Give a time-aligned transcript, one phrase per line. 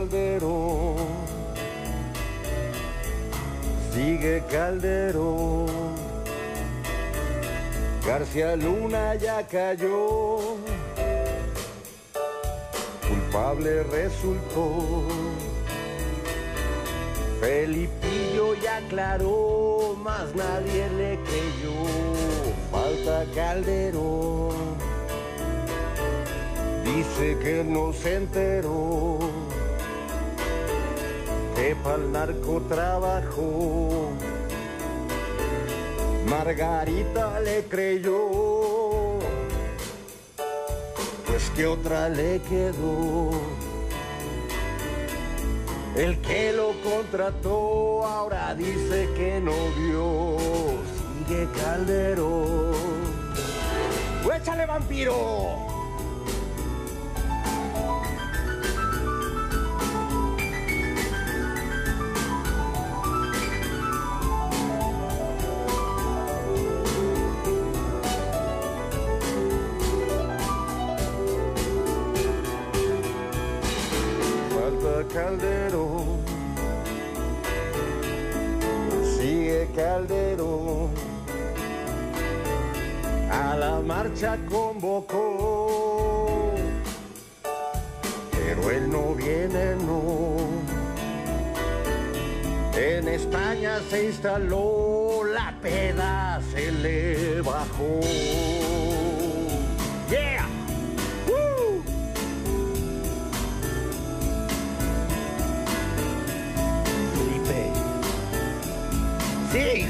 [0.00, 0.96] Calderón.
[3.92, 5.66] Sigue Calderón.
[8.06, 10.38] García Luna ya cayó.
[13.06, 15.04] Culpable resultó.
[17.40, 21.76] Felipillo ya aclaró, más nadie le creyó.
[22.72, 24.70] Falta Calderón.
[26.84, 29.29] Dice que no se enteró.
[31.70, 34.10] Que pa'l narco trabajó.
[36.28, 39.20] Margarita le creyó.
[41.28, 43.30] Pues que otra le quedó.
[45.94, 50.36] El que lo contrató ahora dice que no vio.
[51.28, 52.74] Sigue Calderón.
[54.34, 55.69] ¡Échale vampiro!
[79.20, 80.92] Sigue Calderón.
[83.30, 86.54] A la marcha convocó.
[88.30, 90.36] Pero él no viene, no.
[92.74, 98.00] En España se instaló, la peda se le bajó.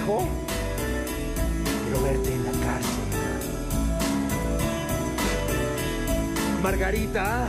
[0.07, 3.05] Quiero verte en la cárcel.
[6.63, 7.49] Margarita.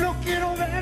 [0.00, 0.77] No quiero verte.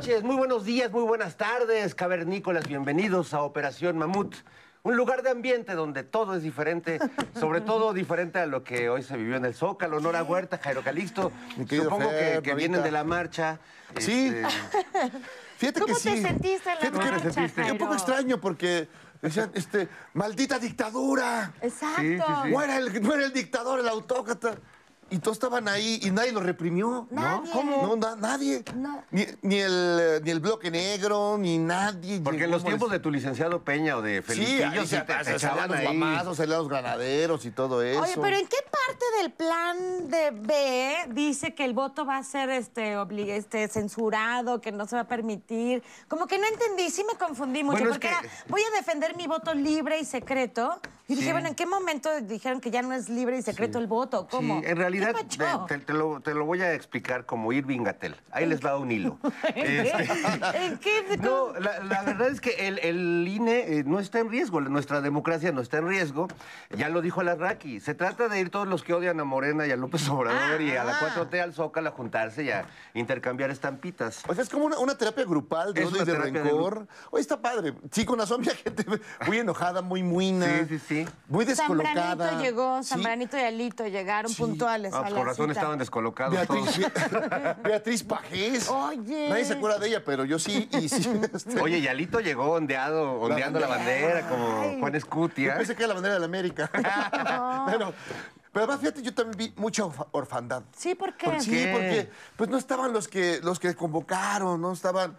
[0.00, 2.66] Noches, muy buenos días, muy buenas tardes, cavernícolas.
[2.66, 4.34] Bienvenidos a Operación Mamut.
[4.82, 6.98] Un lugar de ambiente donde todo es diferente,
[7.38, 10.82] sobre todo diferente a lo que hoy se vivió en el Zócalo, Nora Huerta, Jairo
[10.82, 11.30] Calixto.
[11.68, 12.54] Supongo que, Fer, que Norita.
[12.54, 13.60] vienen de la marcha.
[13.98, 14.28] Sí.
[14.34, 14.48] este,
[15.58, 16.08] Fíjate ¿Cómo que sí.
[16.08, 17.60] te sentiste en la Fíjate marcha, sentiste.
[17.60, 17.74] Jairo?
[17.74, 18.88] Un poco extraño porque
[19.20, 21.52] decían, este, maldita dictadura.
[21.60, 22.00] Exacto.
[22.00, 22.48] Sí, sí, sí.
[22.48, 24.54] Muera el, muera el dictador, el autócrata.
[25.10, 27.06] Y todos estaban ahí y nadie los reprimió.
[27.10, 27.50] Nadie.
[27.52, 27.82] ¿Cómo?
[27.86, 28.64] No, na- nadie.
[28.76, 29.02] No.
[29.10, 32.20] Ni, ni el, eh, ni el bloque negro, ni nadie.
[32.20, 35.12] Porque en los tiempos de tu licenciado Peña o de Sí, Felipillo, sí, se, te,
[35.14, 38.00] te se salían echaban los mamazos, salían los granaderos y todo eso.
[38.02, 42.22] Oye, pero ¿en qué parte del plan de B dice que el voto va a
[42.24, 45.82] ser este, obli- este censurado, que no se va a permitir?
[46.08, 48.76] Como que no entendí, sí me confundí mucho, Bueno, es porque que- era, voy a
[48.76, 50.80] defender mi voto libre y secreto.
[51.10, 51.32] Y dije, Sí.
[51.32, 54.28] bueno, ¿en qué momento dijeron que ya no es libre y secreto el voto?
[54.30, 54.60] ¿Cómo?
[54.60, 55.12] Sí, en realidad
[55.66, 58.14] te, lo, te lo voy a explicar como Irving Gatel.
[58.30, 59.18] Ahí les va un hilo.
[59.56, 59.92] Este,
[60.66, 61.16] ¿En qué?
[61.20, 65.00] No, la, la verdad es que el, el INE eh, no está en riesgo, nuestra
[65.00, 66.28] democracia no está en riesgo.
[66.70, 67.80] Ya lo dijo Larraqui.
[67.80, 70.76] Se trata de ir todos los que odian a Morena y a López Obrador y
[70.76, 71.12] a la Ah.
[71.16, 74.22] 4T al Zócalo a juntarse y a intercambiar estampitas.
[74.28, 76.86] O sea, es como una, una terapia grupal de odio y de terapia de rencor.
[77.10, 77.74] Oye, está padre.
[77.90, 78.84] Sí, con había gente
[79.26, 80.46] muy enojada, muy muina.
[80.68, 80.99] Sí, sí, sí.
[81.28, 81.94] Muy descolocada.
[82.16, 82.88] Zambranito llegó, Sí.
[82.90, 85.60] Zambranito y Alito llegaron puntuales Ah, a pues la con razón cita.
[85.60, 87.62] estaban descolocados Beatriz, todos.
[87.62, 88.68] Beatriz Pajés.
[88.68, 89.28] Oye.
[89.28, 90.68] Nadie se acuerda de ella, pero yo sí.
[90.72, 94.78] Y sí este, Oye, Yalito llegó ondeado, ondeando la bandera, como.
[94.80, 95.56] Juan yo Escutia.
[95.56, 96.70] pensé que era la bandera de la América.
[97.66, 97.92] pero,
[98.52, 100.62] pero además, fíjate, yo también vi mucha orfa- orfandad.
[100.76, 101.26] Sí, ¿por qué?
[101.26, 101.70] Porque, sí, qué?
[101.72, 105.16] porque pues no estaban los que, los que convocaron, no estaban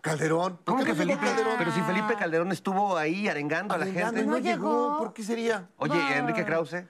[0.00, 0.56] Calderón.
[0.58, 1.26] ¿Por ¿Cómo qué que no llegó Felipe?
[1.26, 1.54] Calderón?
[1.58, 4.20] Pero si Felipe Calderón estuvo ahí arengando a la gente.
[4.20, 4.68] y no, No llegó.
[4.70, 4.98] llegó.
[4.98, 5.68] ¿Por qué sería?
[5.78, 6.84] Oye, Enrique Krause.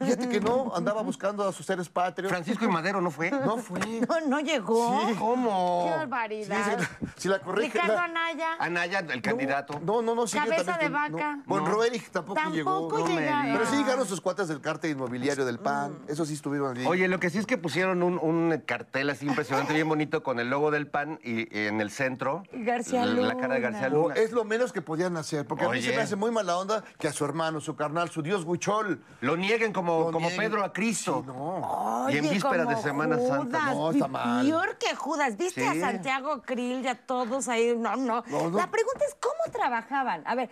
[0.00, 2.30] Fíjate que no, andaba buscando a sus seres patrios.
[2.30, 3.30] Francisco y Madero no fue.
[3.30, 3.78] No fue.
[4.08, 5.06] No, no llegó.
[5.08, 5.14] Sí.
[5.14, 5.84] ¿Cómo?
[5.84, 6.78] Qué Sí, barbaridad.
[6.80, 7.72] si, si la corrige.
[7.74, 8.48] Ricardo la- Anaya.
[8.58, 9.80] Anaya, el candidato.
[9.84, 10.26] No, no, no.
[10.26, 11.36] siguió Cabeza también de vaca.
[11.36, 11.42] No.
[11.46, 11.72] Bueno, No.
[11.72, 12.70] Roerich tampoco, llegó.
[12.72, 13.44] Tampoco No me llegaron.
[13.46, 13.58] digas.
[13.60, 15.96] Pero sí llegaron sus cuates del cártel inmobiliario del PAN.
[16.08, 16.86] Eso sí estuvieron allí.
[16.86, 20.40] Oye, lo que sí es que pusieron un, un cartel así impresionante, bien bonito, con
[20.40, 22.42] el logo del PAN y en el centro.
[22.50, 23.70] García La cara de Luna.
[23.70, 24.14] García O Luna.
[24.14, 26.82] es lo menos que podían hacer, porque a mí se me hace muy mala onda
[26.98, 29.02] que a su hermano, su carnal, su dios Huichol.
[29.20, 30.50] Lo nieguen como, Lo como nieguen.
[30.50, 31.22] Pedro a Cristo.
[31.24, 32.06] Sí, no.
[32.10, 33.74] Y en vísperas de Semana Santa.
[33.74, 34.46] No, está mal.
[34.46, 35.36] Peor que Judas.
[35.36, 35.66] ¿Viste Sí.
[35.66, 37.74] a Santiago Krill y a todos ahí?
[37.76, 38.56] No, no, No, no.
[38.58, 40.22] La pregunta es, ¿cómo trabajaban?
[40.26, 40.48] A ver,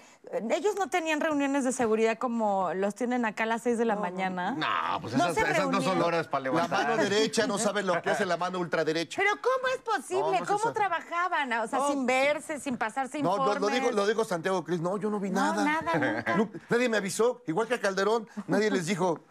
[0.50, 3.96] ellos no tenían reuniones de seguridad como los tienen acá a las 6 de la
[3.96, 4.50] mañana.
[4.52, 6.88] No, pues No esas, se esas no son horas para La levantar.
[6.88, 9.20] mano derecha no sabe lo que hace la mano ultraderecha.
[9.22, 10.40] Pero ¿cómo es posible?
[10.40, 11.52] No, no se ¿Cómo trabajaban?
[11.54, 11.92] O sea, No.
[11.92, 13.60] sin verse, sin pasarse No, informes.
[13.62, 14.80] lo, lo dijo, lo dijo Santiago Cris.
[14.80, 15.64] No, yo no vi No, nada.
[15.64, 16.36] nada, nunca.
[16.36, 17.42] Nu- nadie me avisó.
[17.46, 19.24] Igual que a Calderón, nadie les dijo.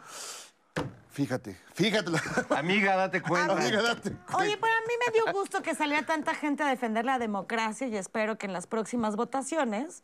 [1.09, 2.11] Fíjate, fíjate.
[2.57, 3.53] Amiga, date cuenta.
[3.53, 4.37] Amiga, date cuenta.
[4.37, 7.87] Oye, pero a mí me dio gusto que saliera tanta gente a defender la democracia
[7.87, 10.03] y espero que en las próximas votaciones,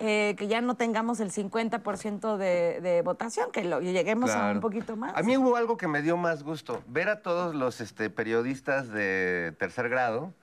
[0.00, 4.60] eh, que ya no tengamos el 50% de, de votación, que lo, lleguemos a un
[4.60, 5.14] poquito más.
[5.16, 6.82] A mí hubo algo que me dio más gusto.
[6.86, 10.34] Ver a todos los este, periodistas de tercer grado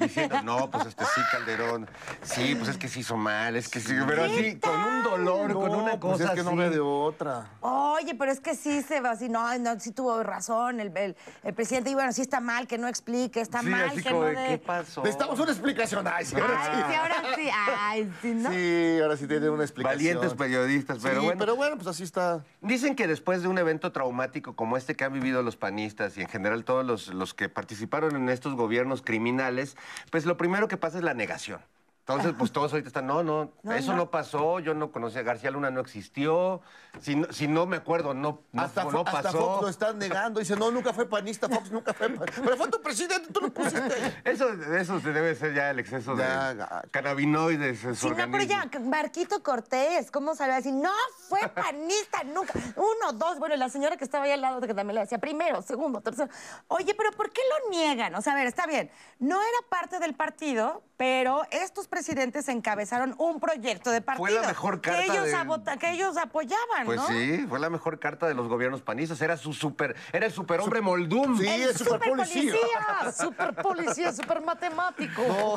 [0.00, 1.88] diciendo, no, pues este sí, Calderón.
[2.22, 3.94] Sí, pues es que se hizo mal, es que sí.
[4.06, 6.58] Pero así, ¿Qué con un dolor, No, con una pues cosa es que no así.
[6.58, 7.50] ve de otra.
[7.60, 11.16] Oye, pero es que sí se va así, no, no, sí tuvo razón el, el-
[11.42, 14.10] el presidente, y bueno, sí está mal que no explique, está Sí, mal así que
[14.10, 14.48] como no de, dé...
[14.48, 15.02] ¿qué pasó?
[15.02, 16.06] Necesitamos una explicación.
[16.06, 17.48] Ay, sí, ahora Ay, sí, ahora sí,
[17.78, 18.50] ay, sí, ¿no?
[18.50, 18.56] sí.
[18.56, 19.98] Sí, ahora sí tiene una explicación.
[19.98, 21.38] Valientes periodistas, pero Sí, bueno.
[21.38, 22.44] pero bueno, pues así está.
[22.60, 26.22] Dicen que después de un evento traumático como este que han vivido los panistas y
[26.22, 29.71] en general todos los, los que participaron en estos gobiernos criminales,
[30.10, 31.60] pues lo primero que pasa es la negación.
[32.02, 33.98] Entonces, pues todos ahorita están, no, no, No, eso no.
[33.98, 34.10] no.
[34.10, 36.60] pasó, yo no conocía, García Luna no existió,
[37.00, 39.38] si no, si no me acuerdo, no, hasta, no Fo- hasta pasó.
[39.38, 40.40] Fox lo están negando.
[40.40, 42.42] Dice, no, nunca fue panista, Fox nunca fue panista.
[42.42, 44.14] Pero fue tu presidente, tú lo pusiste.
[44.24, 46.88] Eso, eso se debe ser ya el exceso Ya, de gacho.
[46.90, 50.74] cannabinoides en su Sí, no, pero ya, Marquito Cortés, ¿cómo salió a decir?
[50.74, 50.90] No,
[51.28, 52.52] fue panista, nunca.
[52.76, 55.62] Uno, dos, bueno, la señora que estaba ahí al lado que también le decía primero,
[55.62, 56.30] segundo, tercero.
[56.66, 58.12] Oye, pero ¿por qué lo niegan?
[58.16, 58.90] O sea, a ver, está bien,
[59.20, 64.26] no era parte del partido, pero estos presidentes encabezaron un proyecto de partido.
[64.26, 67.06] Fue la mejor que carta ellos, de- abota- que ellos apoyaban, Pues ¿no?
[67.06, 69.20] sí, fue la mejor carta de los gobiernos panistas.
[69.20, 71.38] Era su super, era el superhombre Moldum.
[71.38, 72.54] Sí, El es superpolicía.
[72.54, 75.22] superpolicía, super policía, super matemático.
[75.28, 75.56] No,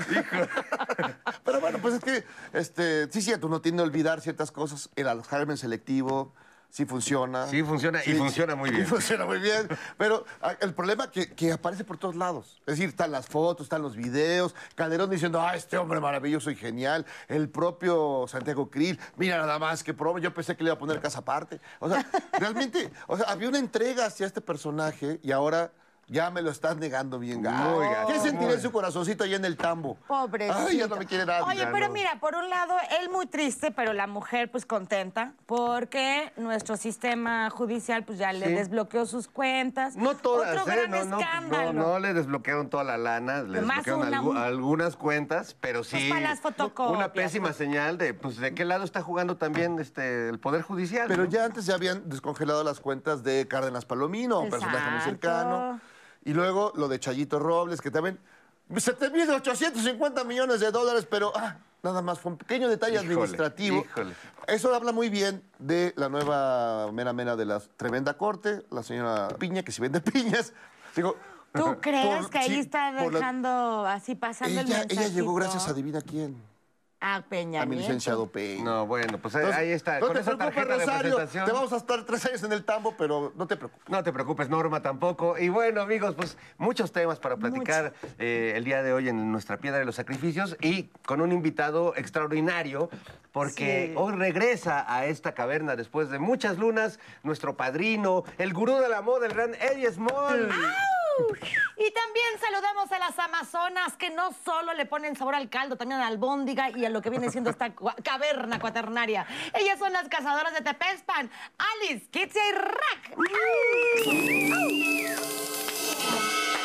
[1.46, 4.90] Pero bueno, pues es que, este, sí, cierto, uno tiene que olvidar ciertas cosas.
[4.98, 6.34] El Alzheimer selectivo
[6.76, 7.48] sí funciona.
[7.48, 8.82] Sí, funciona, y funciona muy bien.
[8.84, 9.66] Y funciona muy bien.
[9.98, 12.58] Pero ah, el problema que, que aparece por todos lados.
[12.66, 14.54] Es decir, están las fotos, están los videos.
[14.76, 17.06] Calderón diciendo, ah, este hombre maravilloso y genial.
[17.30, 20.20] El propio Santiago Krill, mira nada más que promo.
[20.20, 21.62] Yo pensé que le iba a poner casa aparte.
[21.80, 22.06] O sea,
[22.38, 25.72] realmente, o sea, había una entrega hacia este personaje y ahora
[26.08, 27.42] Ya me lo estás negando bien.
[27.42, 29.96] Muy gacho, ¿Qué sentirá en su corazoncito ahí en el tambo?
[30.08, 30.56] Pobrecito.
[30.68, 31.44] Ay, ya no me quiere nadie.
[31.48, 31.94] Oye, ya pero no.
[31.94, 37.50] mira, por un lado, él muy triste, pero la mujer pues contenta, porque nuestro sistema
[37.50, 38.54] judicial pues ya le Sí.
[38.54, 39.96] desbloqueó sus cuentas.
[39.96, 40.76] No todas, Otro ¿eh?
[40.76, 41.74] gran No, no, escándalo.
[41.74, 45.84] no, no le desbloquearon toda la lana, le Más desbloquearon una- algu- algunas cuentas, pero
[45.84, 45.98] sí.
[45.98, 46.96] Pues para las fotocopias.
[46.98, 51.08] Una pésima señal de, pues, de qué lado está jugando también este, el Poder Judicial.
[51.08, 51.30] Pero ¿no?
[51.32, 55.80] ya antes ya habían descongelado las cuentas de Cárdenas Palomino, un personaje muy cercano.
[56.26, 58.20] Y luego lo de Chayito Robles, que también
[58.78, 62.96] se te pide 850 millones de dólares, pero ah, nada más fue un pequeño detalle
[62.96, 63.86] Híjole, administrativo.
[63.86, 64.14] híjole.
[64.48, 69.30] Eso habla muy bien de la nueva mera mera de la tremenda corte, la señora
[69.40, 70.52] Piña, que si vende piñas.
[70.96, 71.16] Digo,
[71.54, 75.02] ¿Tú crees por- que ahí sí, está la- dejando así pasando el ella, mensajito?
[75.02, 76.36] ella llegó gracias a adivina quién.
[77.02, 77.88] A Peña A mi Nieto.
[77.90, 78.64] licenciado Peña.
[78.64, 80.00] No, bueno, pues ahí, Entonces, ahí está.
[80.00, 81.02] No Con te esa preocupes, tarjeta de Rosario.
[81.16, 81.46] presentación.
[81.46, 83.90] Te vamos a estar tres años en el tambo, pero no te preocupes.
[83.90, 85.38] No te preocupes, Norma, tampoco.
[85.38, 89.58] Y bueno, amigos, pues muchos temas para platicar eh, el día de hoy en nuestra
[89.58, 92.90] Piedra de los Sacrificios y con un invitado extraordinario,
[93.32, 93.94] porque Sí.
[93.98, 99.02] hoy regresa a esta caverna después de muchas lunas nuestro padrino, el gurú de la
[99.02, 100.50] moda, el gran Eddie Small.
[101.78, 106.02] Y también saludamos a las amazonas que no solo le ponen sabor al caldo, también
[106.02, 109.26] al albóndiga y a lo que viene siendo esta caverna cuaternaria.
[109.54, 113.18] Ellas son las cazadoras de Tepespan, Alice, Kitsia y Rack.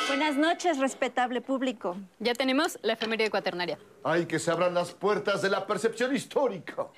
[0.08, 1.96] Buenas noches, respetable público.
[2.18, 3.78] Ya tenemos la efeméride cuaternaria.
[4.02, 6.88] Ay, que se abran las puertas de la percepción histórica.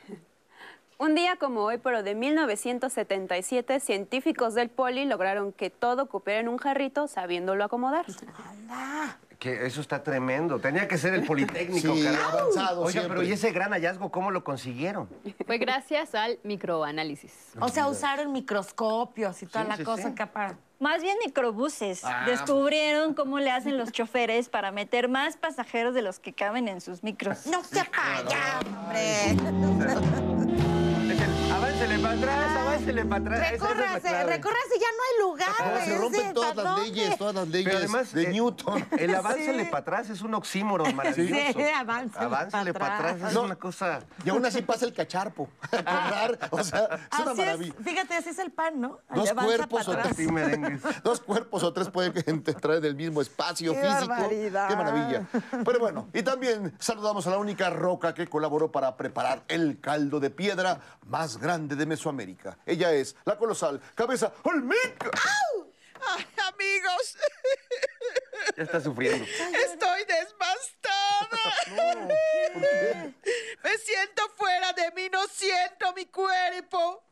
[1.02, 6.48] Un día como hoy, pero de 1977, científicos del Poli lograron que todo cupiera en
[6.48, 8.06] un jarrito sabiéndolo acomodar.
[9.40, 10.60] Que eso está tremendo.
[10.60, 12.38] Tenía que ser el Politécnico, Sí, carajo.
[12.38, 13.16] avanzado Oiga, siempre.
[13.16, 15.08] pero ¿y ese gran hallazgo cómo lo consiguieron?
[15.44, 17.32] Fue gracias al microanálisis.
[17.58, 20.14] O sea, usaron microscopios y toda Sí, la sí, cosa sí.
[20.14, 20.56] que para...
[20.78, 22.04] Más bien microbuses.
[22.04, 22.26] Ah.
[22.28, 26.80] Descubrieron cómo le hacen los choferes para meter más pasajeros de los que caben en
[26.80, 27.46] sus micros.
[27.48, 30.62] No se para allá, hombre.
[31.82, 33.40] Aváncele para atrás, aváncele para atrás.
[33.40, 35.48] Esa es Recórrase, recórrase, ya no hay lugar.
[35.58, 35.84] Ah, güey.
[35.84, 36.90] se rompen todas ¿pa' las dónde?
[36.90, 38.86] leyes, todas las leyes Pero además, de eh, Newton.
[38.98, 39.70] El aváncele Sí.
[39.70, 41.34] para atrás es un oxímoron maravilloso.
[41.34, 43.14] Sí, pa' para atrás.
[43.14, 43.28] atrás.
[43.30, 43.42] es No.
[43.42, 43.98] una cosa.
[44.24, 45.48] Y aún así pasa el cacharpo.
[46.50, 47.74] O sea, es una Así maravilla.
[47.78, 49.00] es, fíjate, así es el pan, ¿no?
[49.12, 49.96] Dos cuerpos o
[50.32, 50.82] merengues.
[51.02, 54.08] Dos cuerpos o tres pueden entrar en el mismo espacio ¡Qué físico.
[54.08, 54.68] barbaridad!
[54.68, 55.26] ¡Qué maravilla!
[55.64, 60.20] Pero bueno, y también saludamos a la única roca que colaboró para preparar el caldo
[60.20, 62.58] de piedra más grande de Mesoamérica.
[62.66, 65.10] Ella es la colosal cabeza Olmeca.
[66.14, 67.16] Ay, amigos,
[68.56, 69.24] Ya está sufriendo.
[69.24, 71.38] estoy devastada.
[73.62, 77.04] Me siento fuera de mí, no siento mi cuerpo.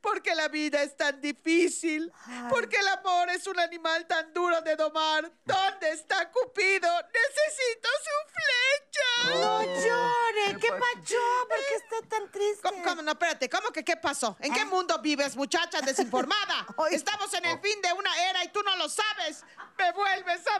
[0.00, 2.12] Porque la vida es tan difícil.
[2.48, 5.30] Porque el amor es un animal tan duro de domar.
[5.44, 6.88] ¿Dónde está Cupido?
[7.12, 9.40] Necesito su flecha.
[9.40, 11.16] No llore, ¿qué pacho?
[11.48, 12.62] ¿Por qué está tan triste?
[12.62, 13.02] ¿Cómo, cómo?
[13.02, 14.36] No, espérate, ¿cómo que qué pasó?
[14.40, 16.66] ¿En qué mundo vives, muchacha desinformada?
[16.90, 19.44] Estamos en el fin de una era y tú no lo sabes.
[19.76, 20.58] Me vuelves a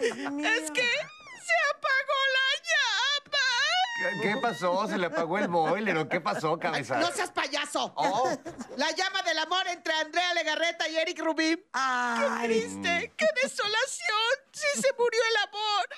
[0.00, 0.48] Dios mío.
[0.48, 3.48] Es que se apagó la llama.
[4.22, 4.86] ¿Qué pasó?
[4.86, 6.98] ¿Se le apagó el boiler o qué pasó, cabeza?
[6.98, 7.92] No seas payaso.
[7.96, 8.30] Oh.
[8.76, 11.60] La llama del amor entre Andrea Legarreta y Eric Rubín.
[11.72, 14.18] Ay, Triste, qué desolación.
[14.52, 15.88] Sí se murió el amor.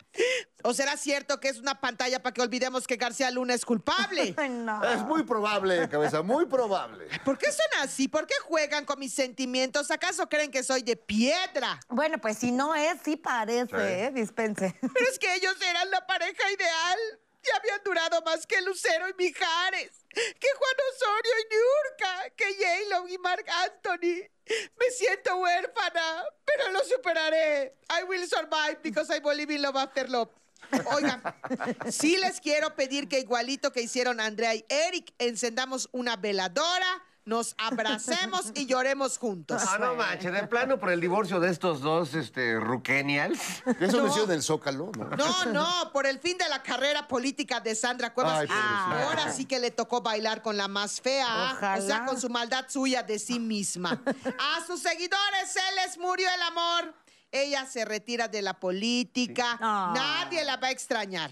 [0.64, 4.34] ¿O será cierto que es una pantalla para que olvidemos que García Luna es culpable?
[4.38, 4.82] ay, no.
[4.84, 7.06] Es muy probable, cabeza, muy probable.
[7.24, 8.08] ¿Por qué son así?
[8.08, 9.90] ¿Por qué juegan con mis sentimientos?
[9.90, 11.78] ¿Acaso creen que soy de piedra?
[11.88, 13.76] Bueno, pues si no es, sí parece, Sí.
[13.76, 14.10] ¿eh?
[14.14, 14.74] Dispense.
[14.80, 16.98] Pero es que ellos eran la pareja ideal.
[17.42, 23.08] Ya habían durado más que Lucero y Mijares, que Juan Osorio y Niurka, que J-Lo
[23.08, 24.28] y Marc Anthony.
[24.78, 27.74] Me siento huérfana, pero lo superaré.
[27.88, 30.28] I will survive because I believe in love after love.
[30.92, 31.22] Oigan,
[31.90, 37.54] sí les quiero pedir que igualito que hicieron Andrea y Eric, encendamos una veladora, nos
[37.58, 39.62] abracemos y lloremos juntos.
[39.68, 43.38] Ah, no manches, de plano por el divorcio de estos dos este, Ruquenials.
[43.78, 44.02] Eso No.
[44.02, 45.04] lo hicieron en el Zócalo, ¿no?
[45.16, 48.40] No, no, por el fin de la carrera política de Sandra Cuevas.
[48.40, 48.48] Ay.
[49.04, 51.80] Ahora sí que le tocó bailar con la más fea, Ojalá.
[51.82, 54.02] o sea, con su maldad suya de sí misma.
[54.38, 56.94] A sus seguidores se les murió el amor.
[57.30, 59.56] Ella se retira de la política.
[59.60, 59.92] Ah.
[59.94, 61.30] Nadie la va a extrañar.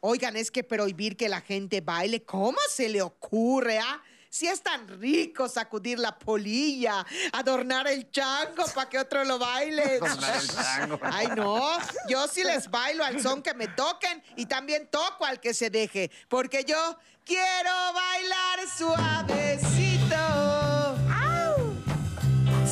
[0.00, 4.02] Oigan, es que prohibir que la gente baile, ¿cómo se le ocurre, ah?
[4.34, 10.00] Si es tan rico sacudir la polilla, adornar el chango para que otro lo baile.
[10.02, 10.98] Adornar el chango.
[11.02, 15.38] Ay, no, yo sí les bailo al son que me toquen y también toco al
[15.38, 20.16] que se deje, porque yo quiero bailar suavecito.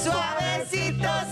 [0.02, 1.08] Suavecito,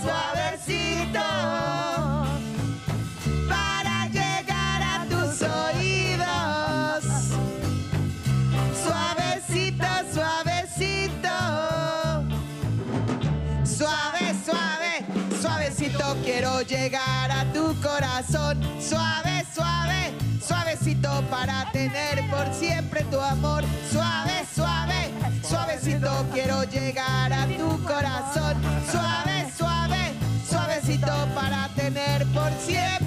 [16.71, 18.57] Llegar a tu corazón.
[18.79, 23.63] Suave, suave, suavecito para tener por siempre tu amor.
[23.91, 25.11] Suave, suave,
[25.43, 28.55] suavecito quiero llegar a tu corazón.
[28.89, 30.13] Suave, suave,
[30.49, 33.00] suavecito para tener por siempre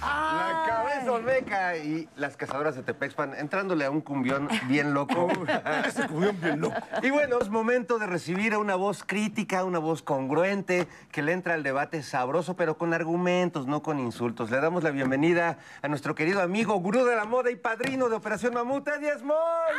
[0.00, 5.28] La cabeza olmeca y las cazadoras de Tepexpan entrándole a un cumbión bien loco.
[5.86, 6.74] Ese cumbión bien loco.
[7.02, 11.32] Y bueno, es momento de recibir a una voz crítica, una voz congruente, que le
[11.32, 14.50] entra al debate sabroso, pero con argumentos, no con insultos.
[14.50, 18.16] Le damos la bienvenida a nuestro querido amigo, gurú de la moda y padrino de
[18.16, 19.74] Operación Mamut, Eddie Small.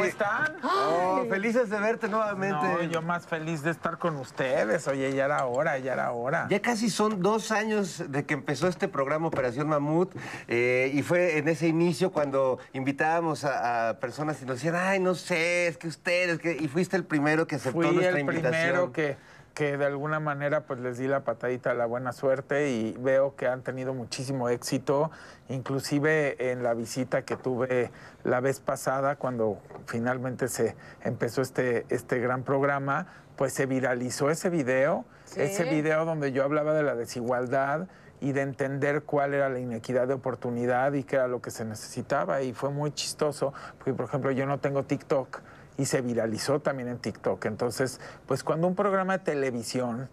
[0.00, 0.56] ¿Cómo están?
[0.62, 2.56] Oh, felices de verte nuevamente.
[2.56, 4.86] No, yo más feliz de estar con ustedes.
[4.88, 6.46] Oye, ya era hora, ya era hora.
[6.50, 10.14] Ya casi son dos años de que empezó este programa Operación Mamut
[10.48, 15.00] eh, y fue en ese inicio cuando invitábamos a, a personas y nos decían, ay,
[15.00, 16.56] no sé, es que ustedes, que...
[16.58, 18.52] y fuiste el primero que aceptó Fui nuestra el invitación.
[18.62, 19.16] primero que,
[19.60, 23.36] que de alguna manera pues les di la patadita a la buena suerte y veo
[23.36, 25.10] que han tenido muchísimo éxito,
[25.50, 27.90] inclusive en la visita que tuve
[28.24, 34.48] la vez pasada cuando finalmente se empezó este, este gran programa, pues se viralizó ese
[34.48, 35.04] video,
[35.36, 37.86] ese video donde yo hablaba de la desigualdad
[38.22, 41.66] y de entender cuál era la inequidad de oportunidad y qué era lo que se
[41.66, 42.40] necesitaba.
[42.40, 45.42] Y fue muy chistoso, porque por ejemplo yo no tengo TikTok
[45.80, 47.46] y se viralizó también en TikTok.
[47.46, 50.10] Entonces, pues cuando un programa de televisión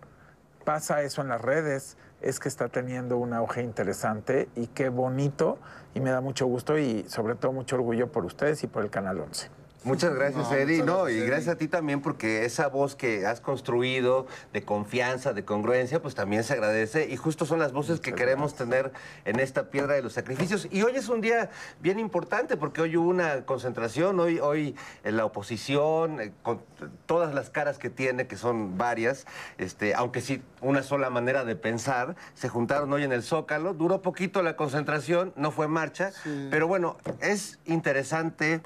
[0.64, 5.60] pasa eso en las redes, es que está teniendo un auge interesante y qué bonito
[5.94, 8.90] y me da mucho gusto y sobre todo mucho orgullo por ustedes y por el
[8.90, 9.56] Canal 11.
[9.88, 10.82] Muchas gracias, No, Eddie.
[10.82, 11.26] muchas No, y Eddie.
[11.26, 16.14] gracias a ti también porque esa voz que has construido de confianza, de congruencia, pues
[16.14, 17.08] también se agradece.
[17.10, 18.92] Y justo son las voces que queremos tener
[19.26, 20.68] en esta piedra de los sacrificios.
[20.72, 25.12] Y hoy es un día bien importante porque hoy hubo una concentración, hoy, hoy eh,
[25.12, 26.62] la oposición, eh, con
[27.06, 29.26] todas las caras que tiene, que son varias,
[29.58, 33.74] este, aunque sí una sola manera de pensar, se juntaron hoy en el Zócalo.
[33.74, 36.12] Duró poquito la concentración, no fue marcha,
[36.50, 38.62] pero bueno, es interesante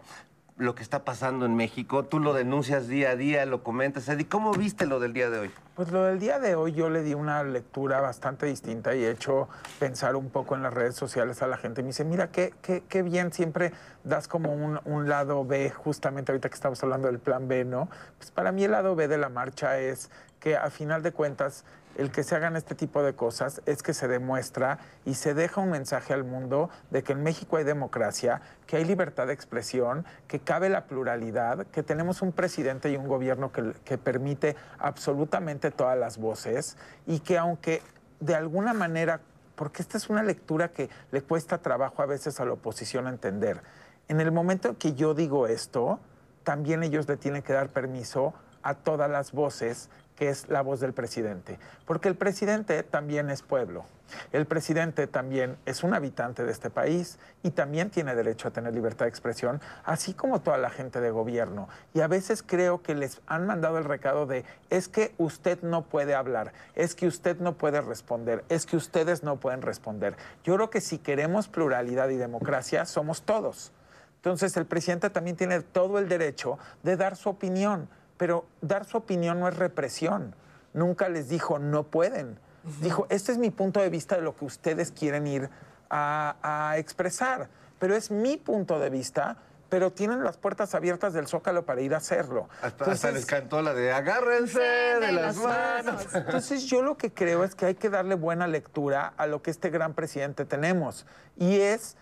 [0.61, 2.05] lo que está pasando en México.
[2.05, 4.07] Tú lo denuncias día a día, lo comentas.
[4.07, 5.51] Eddie, ¿cómo viste lo del día de hoy?
[5.75, 9.09] Pues lo del día de hoy yo le di una lectura bastante distinta y he
[9.09, 11.81] hecho pensar un poco en las redes sociales a la gente.
[11.81, 16.49] Me dice, mira, qué, qué, bien, siempre das como un, un lado B, justamente ahorita
[16.49, 17.89] que estamos hablando del plan B, ¿no?
[18.17, 21.65] Pues para mí el lado B de la marcha es que a final de cuentas
[21.97, 25.61] el que se hagan este tipo de cosas es que se demuestra y se deja
[25.61, 30.05] un mensaje al mundo de que en México hay democracia, que hay libertad de expresión,
[30.27, 35.97] que cabe la pluralidad, que tenemos un presidente y un gobierno que, permite absolutamente todas
[35.97, 37.81] las voces y que aunque
[38.19, 39.19] de alguna manera,
[39.55, 43.61] porque esta es una lectura que le cuesta trabajo a veces a la oposición entender,
[44.07, 45.99] en el momento en que yo digo esto,
[46.43, 49.89] también ellos le tienen que dar permiso a todas las voces
[50.21, 51.57] que es la voz del presidente.
[51.83, 53.85] Porque el presidente también es pueblo.
[54.31, 58.71] El presidente también es un habitante de este país y también tiene derecho a tener
[58.75, 61.69] libertad de expresión, así como toda la gente de gobierno.
[61.95, 65.85] Y a veces creo que les han mandado el recado de, es que usted no
[65.85, 70.15] puede hablar, es que usted no puede responder, es que ustedes no pueden responder.
[70.43, 73.71] Yo creo que si queremos pluralidad y democracia, somos todos.
[74.17, 77.89] Entonces el presidente también tiene todo el derecho de dar su opinión,
[78.21, 80.35] pero dar su opinión no es represión.
[80.75, 82.37] Nunca les dijo no pueden.
[82.79, 85.49] Dijo, este es mi punto de vista de lo que ustedes quieren ir
[85.89, 89.37] a, a expresar, pero es mi punto de vista,
[89.69, 92.47] pero tienen las puertas abiertas del Zócalo para ir a hacerlo.
[92.61, 96.05] Hasta, hasta les cantó la de agárrense de las manos.
[96.13, 99.49] entonces yo lo que creo es que hay que darle buena lectura a lo que
[99.49, 101.07] este gran presidente tenemos.
[101.37, 101.97] Y es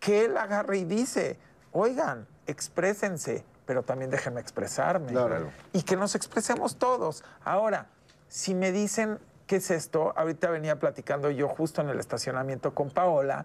[0.00, 1.38] que él agarre y dice,
[1.70, 5.12] oigan, exprésense, pero también déjenme expresarme.
[5.12, 5.52] Claro.
[5.72, 7.22] Y que nos expresemos todos.
[7.44, 7.86] Ahora,
[8.26, 9.20] si me dicen...
[9.46, 10.12] ¿Qué es esto?
[10.16, 13.44] Ahorita venía platicando yo justo en el estacionamiento con Paola.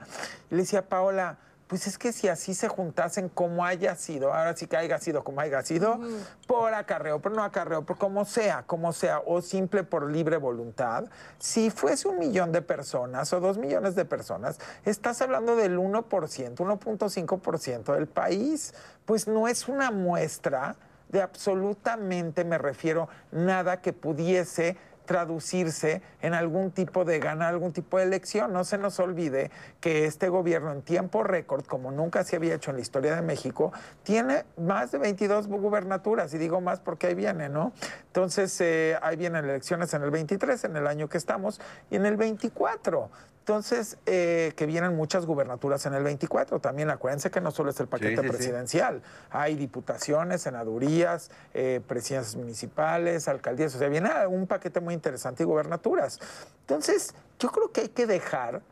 [0.49, 4.55] Y le decía, Paola, pues es que si así se juntasen como haya sido, ahora
[4.55, 5.99] sí que haya sido como haya sido,
[6.47, 11.05] por acarreo, por no acarreo, por como sea, como sea, o simple por libre voluntad,
[11.39, 16.05] si fuese un millón de personas o dos millones de personas, estás hablando del 1%,
[16.05, 18.73] 1.5% del país.
[19.05, 20.75] Pues no es una muestra
[21.09, 27.97] de absolutamente, me refiero, nada que pudiese traducirse en algún tipo de ganar algún tipo
[27.97, 28.53] de elección.
[28.53, 32.71] No se nos olvide que este gobierno en tiempo récord, como nunca se había hecho
[32.71, 33.71] en la historia de México,
[34.03, 37.73] tiene más de 22 gubernaturas, y digo más porque ahí viene, ¿no?
[38.07, 42.05] Entonces, eh, ahí vienen elecciones en el 23, en el año que estamos, y en
[42.05, 43.09] el 24.
[43.45, 46.59] Entonces, eh, que vienen muchas gubernaturas en el 24.
[46.59, 48.27] También acuérdense que no solo es el paquete sí, sí.
[48.27, 55.43] presidencial, hay diputaciones, senadurías, eh, presidencias municipales, alcaldías, o sea, viene un paquete muy interesante
[55.43, 56.19] y gubernaturas.
[56.61, 58.63] Entonces, yo creo que hay que dejar,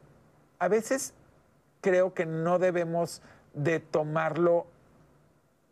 [0.57, 1.13] a veces
[1.81, 3.21] creo que no debemos
[3.53, 4.65] de tomarlo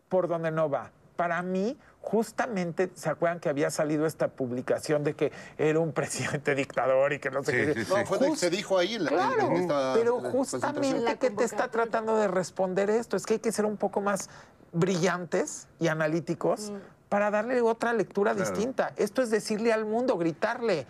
[0.09, 0.91] por donde no va.
[1.15, 6.55] Para mí, justamente, ¿se acuerdan que había salido esta publicación de que era un presidente
[6.55, 7.73] dictador y que no sé Sí, qué?
[7.73, 7.93] sí, sí.
[7.95, 11.17] No, fue de que Just- se dijo ahí en la, Claro, en esta pero justamente
[11.17, 14.29] que te está tratando de responder esto es que hay que ser un poco más
[14.73, 16.71] brillantes y analíticos
[17.09, 18.93] para darle otra lectura distinta.
[18.95, 20.87] Esto es decirle al mundo, gritarle.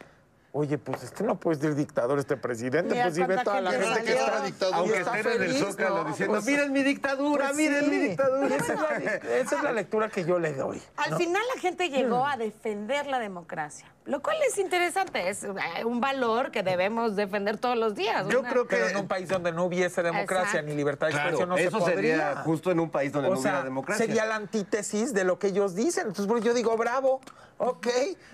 [0.54, 2.90] Oye, pues este no puede ser dictador, este presidente.
[2.94, 4.78] Mira Pues si ve toda la gente que está dictadura.
[4.80, 6.10] Aunque está estén en el Zócalo ¿no?
[6.10, 8.56] diciendo, Pues- miren mi dictadura, pues miren mi dictadura.
[8.58, 8.88] Esa es, la,
[9.38, 10.82] esa es la lectura que yo le doy.
[10.98, 11.18] Al ¿no?
[11.18, 16.02] final la gente llegó a defender la democracia, lo cual es interesante, es eh, un
[16.02, 18.28] valor que debemos defender todos los días.
[18.28, 20.68] Yo Una- creo que Pero en un país donde no hubiese democracia Exacto.
[20.68, 22.44] ni libertad de Claro, expresión no eso se sería podría.
[22.44, 24.06] justo en un país donde o no sea, hubiera democracia.
[24.06, 26.08] sería la antítesis de lo que ellos dicen.
[26.08, 27.22] Entonces, bueno, yo digo, bravo,
[27.58, 27.88] ok,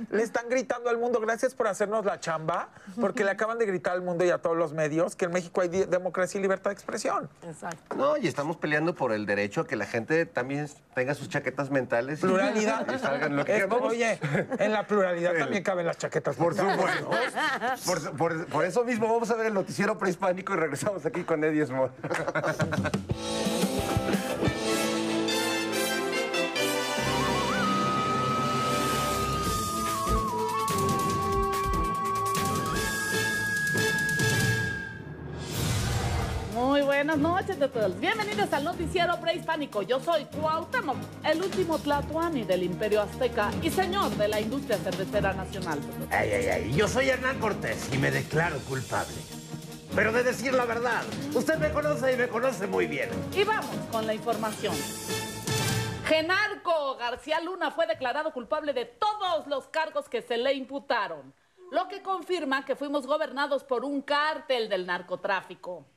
[0.10, 3.94] le están gritando al mundo, gracias por hacernos la chamba, porque le acaban de gritar
[3.94, 6.74] al mundo y a todos los medios que en México hay democracia y libertad de
[6.74, 7.30] expresión.
[7.44, 7.96] Exacto.
[7.96, 11.70] No, y estamos peleando por el derecho a que la gente también tenga sus chaquetas
[11.70, 12.20] mentales.
[12.22, 12.88] Pluralidad.
[12.92, 13.82] Y salgan lo que Es- queramos.
[13.92, 14.20] oye,
[14.60, 16.36] en la pluralidad El- también caben las chaquetas.
[16.36, 17.86] Por mentales, supuesto.
[17.86, 21.24] Por, su- por- por eso mismo vamos a ver el noticiero prehispánico y regresamos aquí
[21.24, 21.92] con Eddie Small.
[36.78, 38.00] Muy buenas noches a todos.
[38.00, 39.82] Bienvenidos al noticiero prehispánico.
[39.82, 45.34] Yo soy Cuauhtémoc, el último tlatoani del Imperio Azteca y señor de la industria cervecera
[45.34, 45.80] nacional.
[46.12, 46.74] Ay, ay, ay.
[46.76, 49.16] Yo soy Hernán Cortés y me declaro culpable.
[49.96, 51.02] Pero de decir la verdad,
[51.34, 53.10] usted me conoce y me conoce muy bien.
[53.36, 54.76] Y vamos con la información.
[56.06, 61.34] Genarco García Luna fue declarado culpable de todos los cargos que se le imputaron,
[61.72, 65.88] lo que confirma que fuimos gobernados por un cártel del narcotráfico.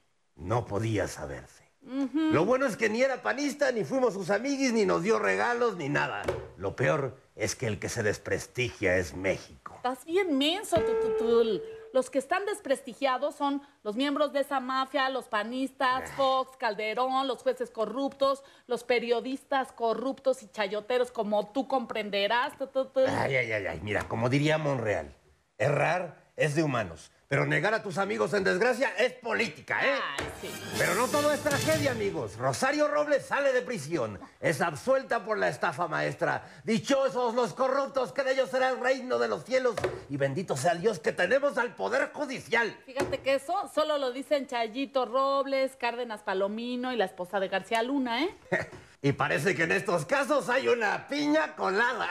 [0.40, 1.60] No podía saberse.
[1.82, 5.76] Lo bueno es que ni era panista, ni fuimos sus amiguis, ni nos dio regalos,
[5.76, 6.22] ni nada.
[6.56, 9.74] Lo peor es que el que se desprestigia es México.
[9.76, 11.62] Estás bien menso, tututul.
[11.92, 17.42] Los que están desprestigiados son los miembros de esa mafia, los panistas, Fox, Calderón, los
[17.42, 22.56] jueces corruptos, los periodistas corruptos y chayoteros, como tú comprenderás.
[22.56, 23.06] tututul.
[23.08, 23.80] Ay, ay, ay, ay.
[23.82, 25.16] Mira, como diría Monreal,
[25.58, 30.00] errar es de humanos, pero negar a tus amigos en desgracia es política, ¿eh?
[30.18, 30.50] Ay, sí.
[30.76, 32.36] Pero no todo es tragedia, amigos.
[32.36, 34.18] Rosario Robles sale de prisión.
[34.40, 36.42] Es absuelta por la estafa maestra.
[36.64, 39.76] Dichosos los corruptos, que de ellos será el reino de los cielos.
[40.08, 42.76] Y bendito sea Dios que tenemos al Poder Judicial.
[42.84, 47.84] Fíjate que eso solo lo dicen Chayito Robles, Cárdenas Palomino y la esposa de García
[47.84, 48.34] Luna, ¿eh?
[49.02, 52.08] Y parece que en estos casos hay una piña colada.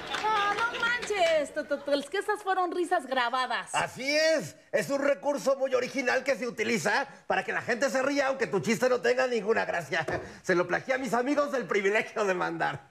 [1.14, 2.00] manches, tututul.
[2.00, 3.74] Es que esas fueron risas grabadas.
[3.74, 4.56] Así es.
[4.72, 8.46] Es un recurso muy original que se utiliza para que la gente se ría aunque
[8.46, 10.04] tu chiste no tenga ninguna gracia.
[10.42, 12.86] Se lo plagié a mis amigos del privilegio de mandar.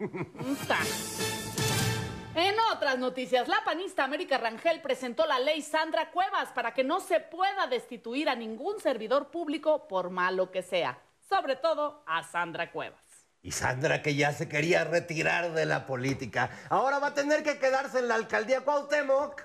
[2.36, 6.99] En otras noticias, la panista América Rangel presentó la ley Sandra Cuevas para que no
[6.99, 10.97] se pueda destituir a ningún servidor público por malo que sea,
[11.29, 13.12] sobre todo a Sandra Cuevas.
[13.43, 17.60] Y Sandra, que ya se quería retirar de la política, ahora va a tener que
[17.60, 19.41] quedarse en la alcaldía Cuauhtémoc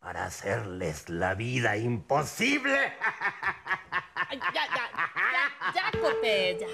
[0.00, 2.94] para hacerles la vida imposible.
[4.28, 4.90] Ay, ya, ya,
[5.74, 6.66] ya, ya, ya.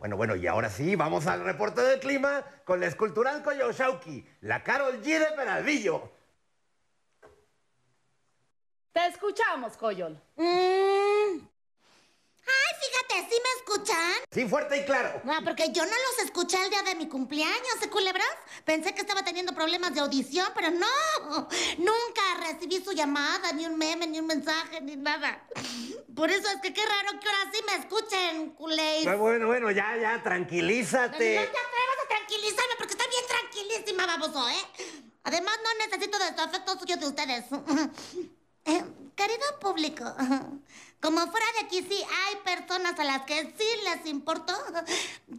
[0.00, 4.64] Bueno, bueno, y ahora sí, vamos al reporte del clima con la escultural Coyoshauki, la
[4.64, 6.10] Carol G de Peralvillo.
[8.92, 10.20] Te escuchamos, Coyol.
[10.34, 11.49] Mm.
[12.46, 14.12] Ay, fíjate, ¿sí me escuchan?
[14.32, 15.20] Sí, fuerte y claro.
[15.24, 18.26] No, porque yo no los escuché el día de mi cumpleaños, ¿eh, culebras?
[18.64, 21.48] Pensé que estaba teniendo problemas de audición, pero no.
[21.78, 25.42] Nunca recibí su llamada, ni un meme, ni un mensaje, ni nada.
[26.14, 29.04] Por eso es que qué raro que ahora sí me escuchen, culés.
[29.04, 31.18] Bueno, bueno, bueno, ya, ya, No, no tranquilízate.
[31.18, 35.02] te atrevas a tranquilizarme porque estoy bien tranquilísima, baboso, ¿eh?
[35.24, 37.44] Además, no necesito de su afecto suyo de ustedes.
[39.20, 40.04] Querido público,
[41.02, 44.54] como fuera de aquí sí hay personas a las que sí les importó,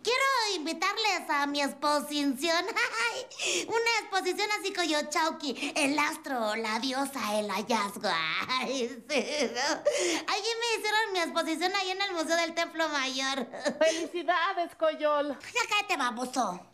[0.04, 0.24] quiero
[0.56, 2.64] invitarles a mi exposición.
[3.68, 8.08] Una exposición así como yo, Chauki, el astro, la diosa, el hallazgo.
[8.50, 10.32] Ay, sí, ¿no?
[10.32, 13.48] Allí me hicieron mi exposición ahí en el Museo del Templo Mayor.
[13.80, 15.30] Felicidades, Coyol.
[15.56, 16.71] Ya cállate, baboso.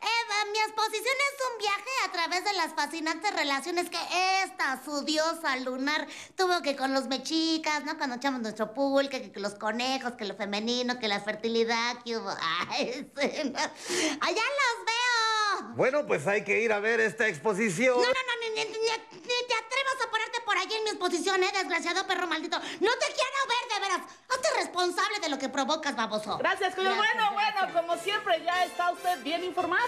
[0.00, 3.98] Eh, mi exposición es un viaje a través de las fascinantes relaciones que
[4.44, 6.06] esta, su diosa lunar,
[6.36, 7.96] tuvo que con los mechicas, ¿no?
[7.98, 12.16] Cuando echamos nuestro pulque, que, que los conejos, que lo femenino, que la fertilidad, que
[12.16, 12.30] hubo.
[12.68, 13.58] Ay, sí, ¿no?
[13.58, 15.27] ¡Allá los veo!
[15.74, 17.94] Bueno, pues hay que ir a ver esta exposición.
[17.96, 20.90] No, no, no, ni, ni- ni- ni te atrevas a ponerte por allí en mi
[20.90, 21.50] exposición, ¿eh?
[21.52, 22.58] Desgraciado perro maldito.
[22.58, 24.00] No te quiero ver, de veras.
[24.28, 26.36] Hazte responsable de lo que provocas, baboso.
[26.38, 26.74] Gracias.
[26.74, 27.72] Gracias, Bueno, gracias.
[27.72, 29.78] bueno, como siempre, ya está usted bien informado.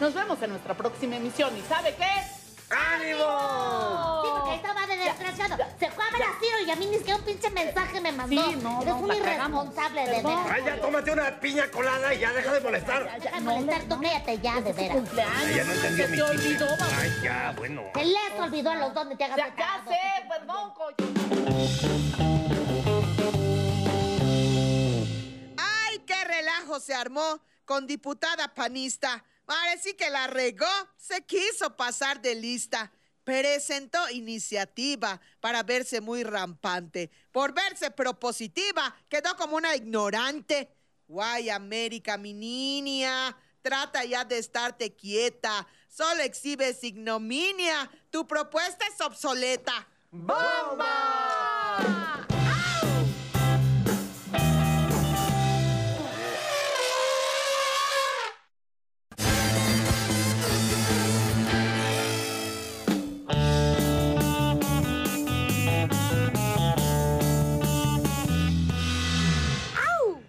[0.00, 1.56] Nos vemos en nuestra próxima emisión.
[1.56, 2.43] ¿Y sabe qué?
[2.74, 4.22] ¡Ánimo!
[4.24, 5.56] Sí, porque estaba de desgraciado.
[5.78, 8.12] Se fue a ver a Ciro y a mí ni siquiera un pinche mensaje me
[8.12, 8.44] mandó.
[8.44, 10.46] Sí, no, Eres no, un irresponsable, de veras.
[10.50, 13.20] Ay, ya tómate una piña colada y ya deja de molestar.
[13.20, 14.96] Deja de molestar, tú cállate ya, de veras.
[14.96, 15.36] Cumpleaños.
[15.36, 16.66] Ay, ya no entendió Se mi olvidó.
[16.98, 17.82] Ay, ya, bueno.
[17.94, 21.14] Se les olvidó a los dos, ni te hagas Ya, sé, perdón, Coyol.
[25.56, 29.22] ¡Ay, qué relajo se armó con diputada panista!
[29.44, 32.90] Parece que la regó, se quiso pasar de lista.
[33.24, 37.10] Presentó iniciativa para verse muy rampante.
[37.32, 40.68] Por verse propositiva, quedó como una ignorante.
[41.08, 43.36] Guay, América, mi niña.
[43.62, 45.66] Trata ya de estarte quieta.
[45.88, 47.90] Solo exhibes ignominia.
[48.10, 49.86] Tu propuesta es obsoleta.
[50.10, 50.84] ¡Bomba!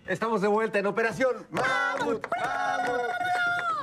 [0.08, 2.28] Estamos de vuelta en Operación Mamut.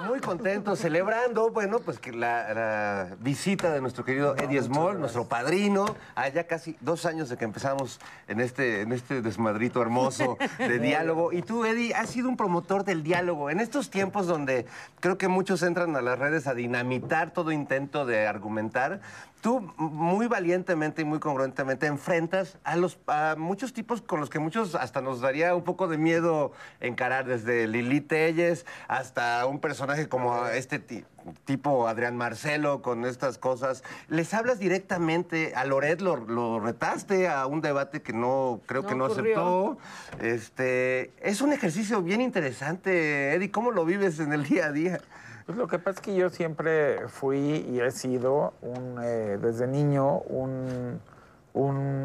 [0.07, 5.27] Muy contentos, celebrando, bueno, pues que la, la visita de nuestro querido Eddie Small, nuestro
[5.27, 10.79] padrino, allá casi dos años de que empezamos en este, en este desmadrito hermoso de
[10.81, 11.33] diálogo.
[11.33, 13.51] Y tú, Eddie, has sido un promotor del diálogo.
[13.51, 14.67] En estos tiempos donde
[15.01, 19.01] creo que muchos entran a las redes a dinamitar todo intento de argumentar,
[19.43, 24.39] tú muy valientemente y muy congruentemente enfrentas a los a muchos tipos con los que
[24.39, 30.09] muchos hasta nos daría un poco de miedo encarar, desde Lili Telles hasta un personaje
[30.09, 31.05] como este ti-
[31.45, 33.83] tipo Adrián Marcelo con estas cosas.
[34.09, 38.95] Les hablas directamente, a Loret lo, lo retaste a un debate que no creo que
[38.95, 39.77] no aceptó.
[40.21, 43.51] Este, es un ejercicio bien interesante, Eddie.
[43.51, 45.01] ¿Cómo lo vives en el día a día?
[45.47, 48.55] Pues lo que pasa es que yo siempre fui y he sido
[49.03, 51.01] eh, desde niño un,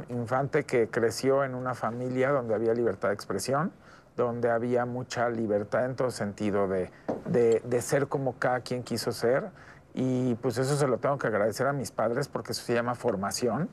[0.10, 3.72] infante que creció en una familia donde había libertad de expresión,
[4.16, 6.92] donde había mucha libertad en todo sentido de,
[7.26, 9.50] de- de ser como cada quien quiso ser.
[9.94, 12.96] Y pues eso se lo tengo que agradecer a mis padres porque eso se llama
[12.96, 13.70] formación.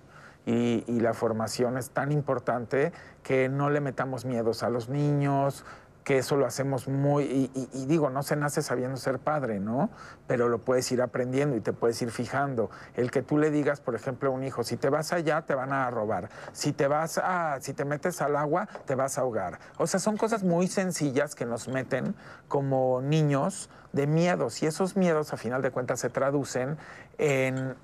[0.46, 5.64] Y, y la formación es tan importante que no le metamos miedos a los niños,
[6.04, 9.88] que eso lo hacemos muy, y, y- digo, no se nace sabiendo ser padre, ¿no?
[10.26, 12.70] Pero lo puedes ir aprendiendo y te puedes ir fijando.
[12.94, 15.54] El que tú le digas, por ejemplo, a un hijo, si te vas allá, te
[15.54, 16.28] van a robar.
[16.52, 19.58] Si te vas a, si te metes al agua, te vas a ahogar.
[19.78, 22.14] O sea, son cosas muy sencillas que nos meten
[22.48, 24.62] como niños de miedos.
[24.62, 26.76] Y esos miedos, a final de cuentas, se traducen
[27.16, 27.76] en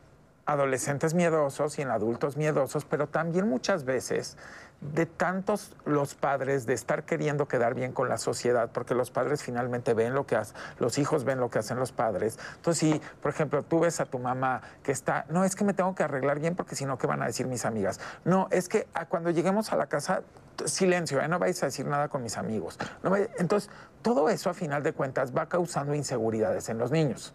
[0.45, 4.37] adolescentes miedosos y en adultos miedosos, pero también muchas veces
[4.81, 9.43] de tantos los padres de estar queriendo quedar bien con la sociedad, porque los padres
[9.43, 12.39] finalmente ven lo que hacen, los hijos ven lo que hacen los padres.
[12.57, 15.75] Entonces, si, por ejemplo, tú ves a tu mamá que está, no, es que me
[15.75, 18.01] tengo que arreglar bien porque si no, ¿qué van a decir mis amigas?
[18.25, 20.23] No, es que cuando lleguemos a la casa,
[20.65, 21.29] silencio, ¿eh?
[21.29, 22.79] no vais a decir nada con mis amigos.
[23.03, 27.35] No vaya- Entonces, todo eso a final de cuentas va causando inseguridades en los niños.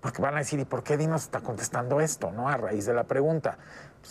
[0.00, 2.48] Porque van a decir, ¿y por qué Dinos está contestando esto, no?
[2.48, 3.58] A raíz de la pregunta.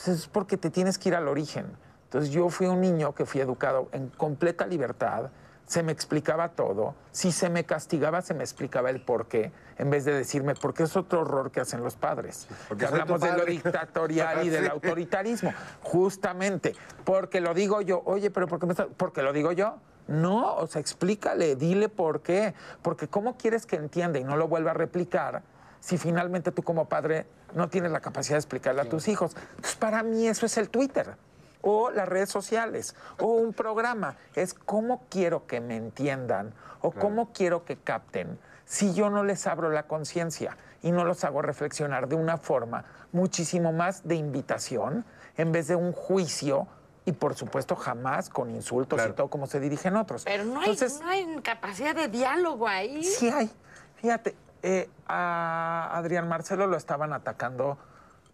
[0.07, 1.67] Es porque te tienes que ir al origen.
[2.15, 5.31] Entonces yo fui un niño que fui educado en completa libertad,
[5.65, 9.89] se me explicaba todo, si se me castigaba se me explicaba el por qué, en
[9.89, 12.47] vez de decirme, porque es otro horror que hacen los padres.
[12.69, 15.53] Porque Que hablamos de lo dictatorial y del autoritarismo.
[15.81, 16.73] Justamente,
[17.03, 18.87] porque lo digo yo, oye, pero ¿por qué me estás?
[18.95, 19.75] Porque lo digo yo.
[20.07, 22.53] No, o sea, explícale, dile por qué.
[22.81, 25.43] Porque ¿cómo quieres que entienda y no lo vuelva a replicar
[25.81, 29.35] si finalmente tú como padre no tienes la capacidad de explicarle a tus hijos?
[29.59, 31.17] Pues para mí eso es el Twitter
[31.65, 34.15] o las redes sociales o un programa.
[34.35, 39.47] Es cómo quiero que me entiendan o cómo quiero que capten si yo no les
[39.47, 45.03] abro la conciencia y no los hago reflexionar de una forma muchísimo más de invitación
[45.37, 46.67] en vez de un juicio
[47.05, 50.23] y por supuesto jamás con insultos y todo como se dirigen otros.
[50.23, 53.03] Pero no hay, Entonces, no hay capacidad de diálogo ahí.
[53.03, 53.49] Sí hay.
[53.95, 57.77] Fíjate, eh, a Adrián Marcelo lo estaban atacando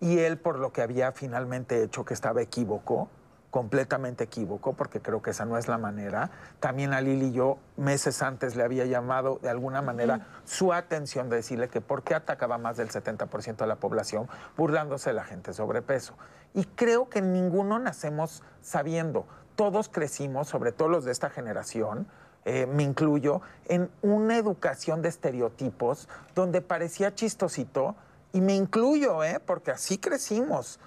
[0.01, 3.09] y él por lo que había finalmente hecho que estaba equívoco,
[3.51, 6.31] completamente equívoco, porque creo que esa no es la manera.
[6.59, 11.35] También a Lili yo meses antes le había llamado de alguna manera su atención de
[11.35, 15.53] decirle que por qué atacaba más del 70% de la población burlándose de la gente
[15.53, 16.15] sobrepeso.
[16.53, 19.27] Y creo que ninguno nacemos sabiendo.
[19.55, 22.07] Todos crecimos, sobre todo los de esta generación,
[22.45, 27.95] eh, me incluyo, en una educación de estereotipos donde parecía chistosito,
[28.33, 29.41] y me incluyo, ¿eh?
[29.45, 30.79] porque así crecimos,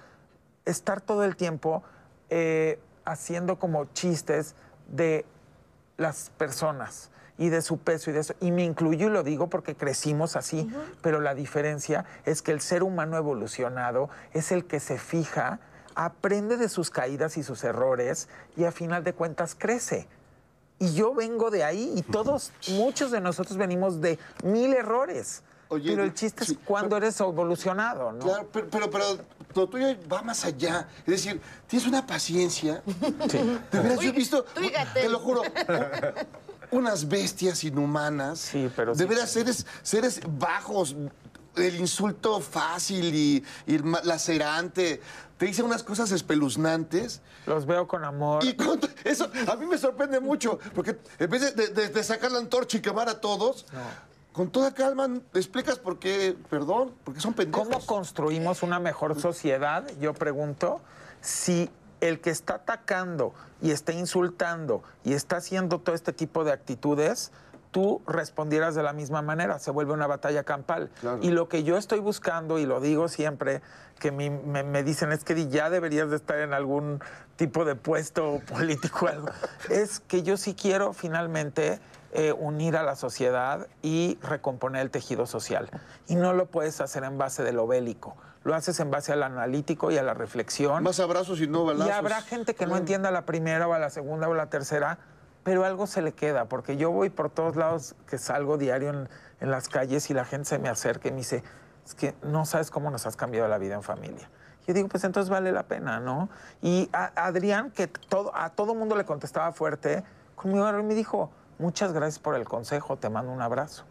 [0.65, 1.83] estar todo el tiempo
[2.29, 4.55] eh, haciendo como chistes
[4.87, 5.25] de
[5.97, 8.33] las personas y de su peso y de eso.
[8.39, 10.69] Y me incluyo y lo digo porque crecimos así,
[11.01, 15.59] pero la diferencia es que el ser humano evolucionado es el que se fija,
[15.95, 20.07] aprende de sus caídas y sus errores y a final de cuentas crece.
[20.77, 25.43] Y yo vengo de ahí y todos, muchos de nosotros venimos de mil errores.
[25.69, 28.19] Oye, pero el chiste es sí, cuando eres evolucionado, ¿no?
[28.19, 29.05] Claro, pero, pero, pero
[29.55, 30.87] lo tuyo va más allá.
[30.99, 32.83] Es decir, tienes una paciencia.
[32.85, 34.45] De veras, yo he visto,
[34.93, 35.41] te lo juro,
[36.71, 38.39] unas bestias inhumanas.
[38.39, 39.09] Sí, pero De sí.
[39.09, 40.95] veras, seres, seres bajos,
[41.55, 45.01] el insulto fácil y, y lacerante.
[45.37, 47.21] Te dicen unas cosas espeluznantes.
[47.45, 48.43] Los veo con amor.
[48.43, 52.39] Y con- eso a mí me sorprende mucho, porque en vez de, de- sacar la
[52.39, 53.65] antorcha y quemar a todos,
[54.35, 57.67] con toda calma explicas por qué, perdón, porque son pendejos.
[57.67, 59.87] ¿Cómo construimos una mejor sociedad?
[59.99, 60.81] Yo pregunto,
[61.21, 61.69] si
[62.01, 67.31] el que está atacando y está insultando y está haciendo todo este tipo de actitudes,
[67.71, 70.89] tú respondieras de la misma manera, se vuelve una batalla campal.
[71.01, 71.19] Claro.
[71.21, 73.61] Y lo que yo estoy buscando, y lo digo siempre,
[73.99, 77.01] que mi- me, me dicen es que ya deberías de estar en algún
[77.37, 79.27] tipo de puesto político, o algo,
[79.69, 81.79] es que yo sí quiero finalmente
[82.15, 85.69] eh, unir a la sociedad y recomponer el tejido social.
[86.07, 89.23] Y no lo puedes hacer en base de lo bélico, lo haces en base al
[89.23, 90.83] analítico y a la reflexión.
[90.83, 91.87] Más abrazos y no balazos.
[91.87, 94.49] Y habrá gente que no entienda la primera o a la segunda o a la
[94.49, 94.97] tercera,
[95.43, 99.09] pero algo se le queda, porque yo voy por todos lados que salgo diario en,
[99.41, 101.43] en las calles y la gente se me acerca y me dice,
[101.85, 104.29] es que no sabes cómo nos has cambiado la vida en familia.
[104.67, 106.29] Yo digo, pues entonces vale la pena, ¿no?
[106.63, 110.03] Y a- Adrián, que todo, a todo mundo le contestaba fuerte,
[110.35, 113.83] conmigo me dijo, muchas gracias por el consejo, te mando un abrazo.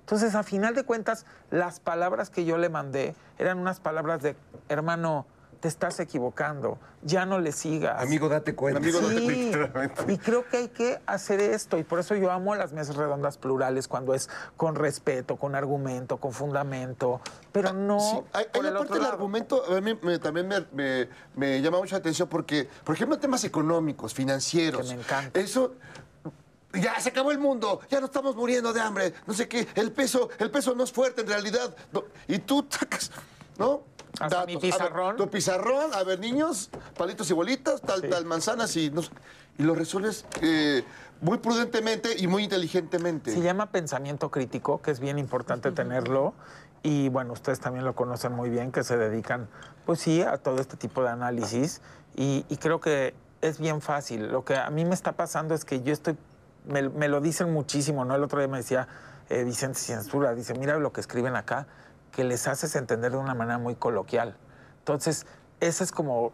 [0.00, 4.34] Entonces, a final de cuentas, las palabras que yo le mandé eran unas palabras de,
[4.68, 5.26] hermano,
[5.60, 8.02] te estás equivocando, ya no le sigas.
[8.02, 8.78] Amigo, date cuenta.
[8.78, 10.10] Amigo, date Literalmente.
[10.10, 13.36] y creo que hay que hacer esto, y por eso yo amo las mesas redondas
[13.36, 17.20] plurales cuando es con respeto, con argumento, con fundamento,
[17.52, 19.12] pero no Sí, hay, por hay el aparte otro el lado.
[19.12, 23.44] argumento, a mí me- también me, me- me llama mucha atención porque, por ejemplo, temas
[23.44, 24.88] económicos, financieros.
[24.88, 25.38] Que me encanta.
[25.38, 25.74] Eso.
[26.72, 29.90] Ya se acabó el mundo, ya no estamos muriendo de hambre, no sé qué, el
[29.90, 31.74] peso, el peso no es fuerte en realidad.
[31.92, 33.10] no, y tú sacas,
[33.58, 33.82] ¿no?
[34.20, 35.16] Hasta mi A ver, pizarrón.
[35.16, 38.08] tu pizarrón, a ver, niños, palitos y bolitas, tal, Sí.
[38.08, 39.10] tal, manzanas y, no sé,
[39.58, 40.84] y lo resuelves eh,
[41.20, 43.32] muy prudentemente y muy inteligentemente.
[43.32, 46.34] Se llama pensamiento crítico, que es bien importante tenerlo.
[46.82, 49.48] Y bueno, ustedes también lo conocen muy bien, que se dedican,
[49.86, 51.80] pues sí, a todo este tipo de análisis.
[52.16, 54.28] Y, y creo que es bien fácil.
[54.32, 56.16] Lo que a mí me está pasando es que yo estoy,
[56.66, 58.14] me, me lo dicen muchísimo, ¿no?
[58.14, 58.88] El otro día me decía
[59.28, 61.66] eh, Vicente Censura, dice, mira lo que escriben acá,
[62.12, 64.36] que les haces entender de una manera muy coloquial.
[64.78, 65.26] Entonces,
[65.60, 66.32] ese es como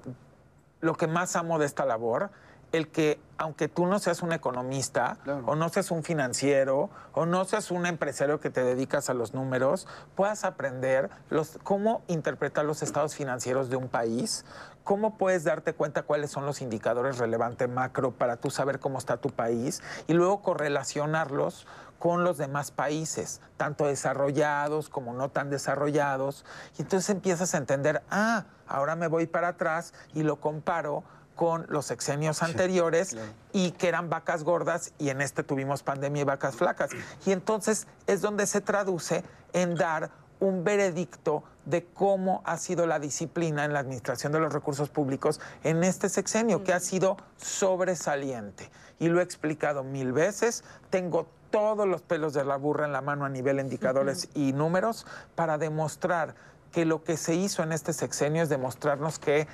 [0.81, 2.31] lo que más amo de esta labor,
[2.73, 5.45] el que aunque tú no seas un economista Claro.
[5.47, 9.35] o no seas un financiero o no seas un empresario que te dedicas a los
[9.35, 14.45] números, puedas aprender los, cómo interpretar los estados financieros de un país,
[14.87, 19.17] cómo puedes darte cuenta cuáles son los indicadores relevantes macro para tú saber cómo está
[19.17, 21.67] tu país y luego correlacionarlos
[21.99, 26.45] con los demás países, tanto desarrollados como no tan desarrollados.
[26.79, 31.03] Y entonces empiezas a entender, ah, ahora me voy para atrás y lo comparo
[31.35, 33.17] con los sexenios anteriores
[33.53, 36.91] y que eran vacas gordas y en este tuvimos pandemia y vacas flacas.
[37.27, 40.11] Y entonces es donde se traduce en dar
[40.41, 45.41] un veredicto de cómo ha sido la disciplina en la administración de los recursos públicos
[45.65, 48.71] en este sexenio, que ha sido sobresaliente.
[48.99, 53.01] Y lo he explicado mil veces, tengo todos los pelos de la burra en la
[53.01, 56.35] mano a nivel de indicadores y números para demostrar
[56.73, 59.47] que lo que se hizo en este sexenio es demostrarnos que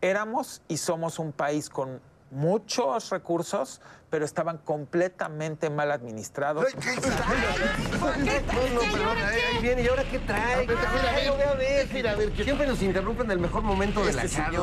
[0.00, 6.66] éramos y somos un país con muchos recursos, pero estaban completamente mal administrados.
[6.74, 9.82] Ahí, ahí viene.
[9.82, 10.66] ¿Y ahora qué trae?
[10.66, 11.10] ¿Qué trae?
[11.16, 11.88] Ay, lo voy a ver.
[11.92, 14.58] Mira, a ver, ¿qué- Siempre nos interrumpen en el mejor momento de la Este charla.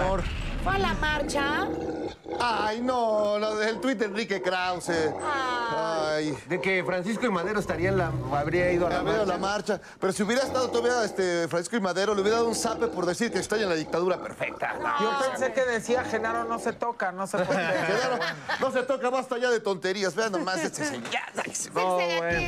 [0.66, 1.68] ¿Fue a la marcha?
[2.40, 5.14] Ay, no, lo del tuit de Enrique Krause.
[5.24, 6.36] Ay.
[6.50, 9.26] De que Francisco y Madero estarían la, habría ido a la marcha.
[9.26, 9.82] la marcha.
[10.00, 13.06] Pero si hubiera estado todavía este, Francisco y Madero, le hubiera dado un zape por
[13.06, 14.74] decir que está en la dictadura perfecta.
[15.00, 17.56] Yo pensé que decía, Genaro no se toca, no se puede.
[17.86, 18.20] Claro,
[18.60, 20.16] no se toca, basta ya de tonterías.
[20.16, 21.12] Vean nomás este señor.
[21.76, 22.42] No, bueno.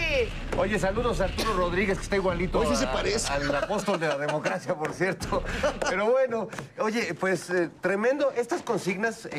[0.57, 3.31] Oye, saludos a Arturo Rodríguez, que está igualito Oye, sí se a- parece.
[3.31, 5.43] al apóstol de la democracia, por cierto.
[5.89, 6.47] Pero bueno,
[6.79, 8.06] oye, pues eh, tremendo.
[8.37, 9.29] Estas consignas eh,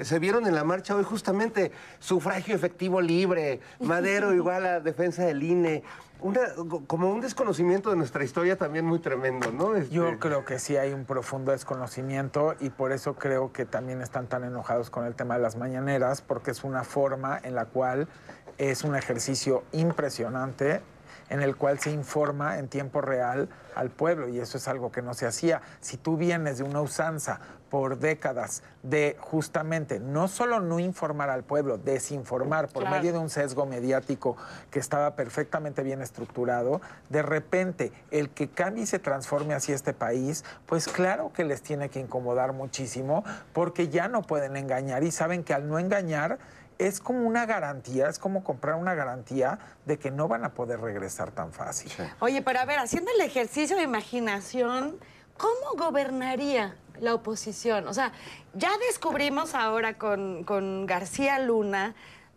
[0.00, 1.72] eh, se vieron en la marcha hoy justamente.
[2.00, 5.82] Sufragio efectivo libre, Madero igual a defensa del INE.
[6.20, 6.40] Una,
[6.86, 9.74] como un desconocimiento de nuestra historia también muy tremendo, ¿no?
[9.74, 14.02] Este, Yo creo que sí hay un profundo desconocimiento y por eso creo que también
[14.02, 17.64] están tan enojados con el tema de las mañaneras, porque es una forma en la
[17.64, 18.06] cual
[18.58, 20.82] es un ejercicio impresionante
[21.34, 25.02] en el cual se informa en tiempo real al pueblo y eso es algo que
[25.02, 25.60] no se hacía.
[25.80, 31.42] Si tú vienes de una usanza por décadas de justamente no solo no informar al
[31.42, 32.96] pueblo, desinformar por Claro.
[32.98, 34.36] medio de un sesgo mediático
[34.70, 39.92] que estaba perfectamente bien estructurado, de repente el que cambie y se transforme hacia este
[39.92, 45.10] país, pues claro que les tiene que incomodar muchísimo porque ya no pueden engañar y
[45.10, 46.38] saben que al no engañar
[46.78, 50.80] es como una garantía, es como comprar una garantía de que no van a poder
[50.80, 51.92] regresar tan fácil.
[52.20, 54.98] Oye, pero a ver, haciendo el ejercicio de imaginación,
[55.38, 57.86] ¿cómo gobernaría la oposición?
[57.88, 58.12] O sea,
[58.54, 61.94] ya descubrimos ahora con, con García Luna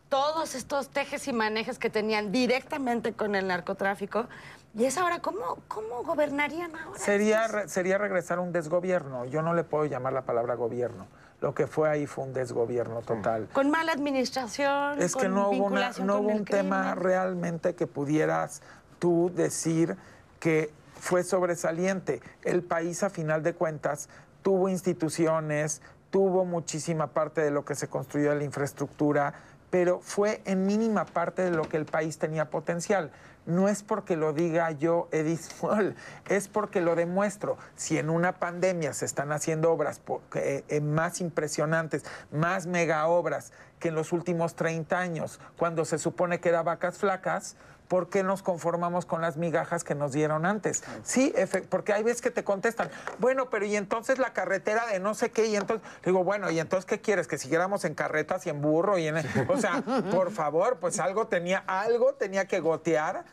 [0.10, 4.28] todos estos tejes y manejes que tenían directamente con el narcotráfico.
[4.74, 7.00] Y es ahora, ¿cómo, cómo gobernarían ahora?
[7.00, 9.26] Sería, re- sería regresar a un desgobierno.
[9.26, 11.08] Yo no le puedo llamar la palabra gobierno.
[11.40, 13.48] Lo que fue ahí fue un desgobierno total.
[13.54, 15.00] Con mala administración.
[15.02, 17.04] Es que con no hubo, una- no hubo un tema crimen.
[17.04, 18.62] realmente que pudieras
[18.98, 19.96] tú decir
[20.40, 22.22] que fue sobresaliente.
[22.44, 24.10] El país, a final de cuentas,
[24.42, 29.34] tuvo instituciones, tuvo muchísima parte de lo que se construyó de la infraestructura,
[29.70, 33.12] pero fue en mínima parte de lo que el país tenía potencial.
[33.48, 35.96] No es porque lo diga yo, Edith Moll,
[36.28, 37.58] es porque lo demuestro.
[37.76, 40.02] Si en una pandemia se están haciendo obras
[40.36, 45.98] eh, eh, más impresionantes, más mega obras que en los últimos 30 años, cuando se
[45.98, 47.56] supone que era vacas flacas,
[47.88, 50.84] ¿por qué nos conformamos con las migajas que nos dieron antes?
[51.04, 51.34] Sí,
[51.70, 55.32] porque hay veces que te contestan, bueno, pero y entonces la carretera de no sé
[55.32, 57.28] qué, y entonces, digo, bueno, ¿y entonces qué quieres?
[57.28, 58.98] ¿Que siguiéramos en carretas y en burro?
[58.98, 59.18] y en
[59.48, 63.26] O sea, por favor, pues algo tenía, algo tenía que gotear,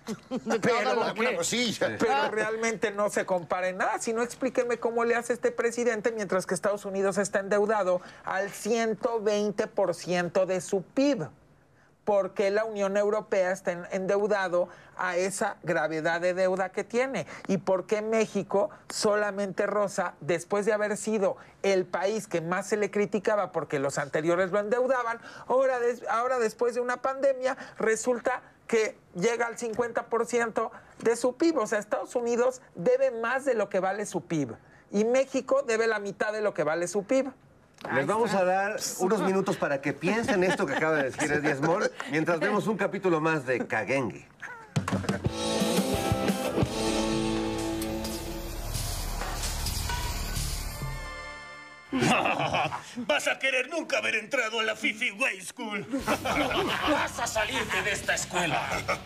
[0.63, 1.97] pero, cosilla.
[1.99, 3.99] pero realmente no se compara en nada.
[3.99, 8.51] Si no, explíquenme cómo le hace este presidente mientras que Estados Unidos está endeudado al
[8.51, 11.29] 120% de su PIB.
[12.05, 17.27] ¿Por qué la Unión Europea está en- endeudado a esa gravedad de deuda que tiene?
[17.49, 22.77] ¿Y por qué México solamente rosa, después de haber sido el país que más se
[22.77, 25.79] le criticaba porque los anteriores lo endeudaban, ahora,
[26.11, 30.71] ahora después de una pandemia resulta que llega al 50%
[31.03, 31.59] de su PIB?
[31.59, 34.55] O sea, Estados Unidos debe más de lo que vale su PIB
[34.91, 37.31] y México debe la mitad de lo que vale su PIB.
[37.93, 41.57] Les vamos a dar unos minutos para que piensen esto que acaba de decir Eddie
[41.57, 44.25] Small, mientras vemos un capítulo más de Kagengi.
[52.97, 55.87] Vas a querer nunca haber entrado a la Fifi Way School.
[56.91, 58.61] Vas a salirte de esta escuela.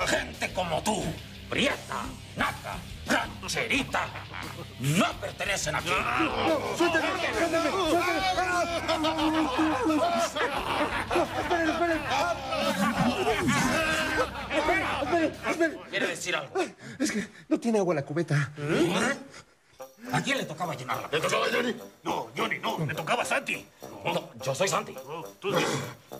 [0.06, 1.04] Gente como tú,
[1.50, 2.04] prieta,
[2.36, 2.76] nata,
[3.08, 4.06] rancherita,
[4.80, 5.90] no pertenecen aquí.
[15.90, 16.54] ¿Quiere decir algo?
[16.98, 18.52] Es que no tiene agua la cubeta.
[20.12, 21.08] ¿A quién le tocaba llenarla?
[21.12, 21.76] ¿Le tocaba a Johnny?
[22.02, 22.78] No, Johnny, no.
[22.86, 23.66] Le tocaba a Santi.
[24.04, 24.94] No, yo soy Santi.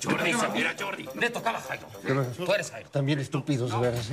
[0.02, 1.08] Jordi, era Jordi.
[1.14, 1.86] Le tocaba a Jairo.
[2.36, 2.88] Tú eres Jairo.
[2.90, 4.10] También estúpidos, de veras.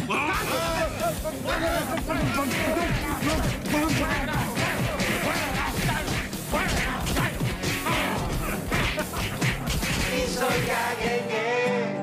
[10.16, 11.96] Y soy caguengue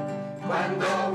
[0.46, 1.11] cuando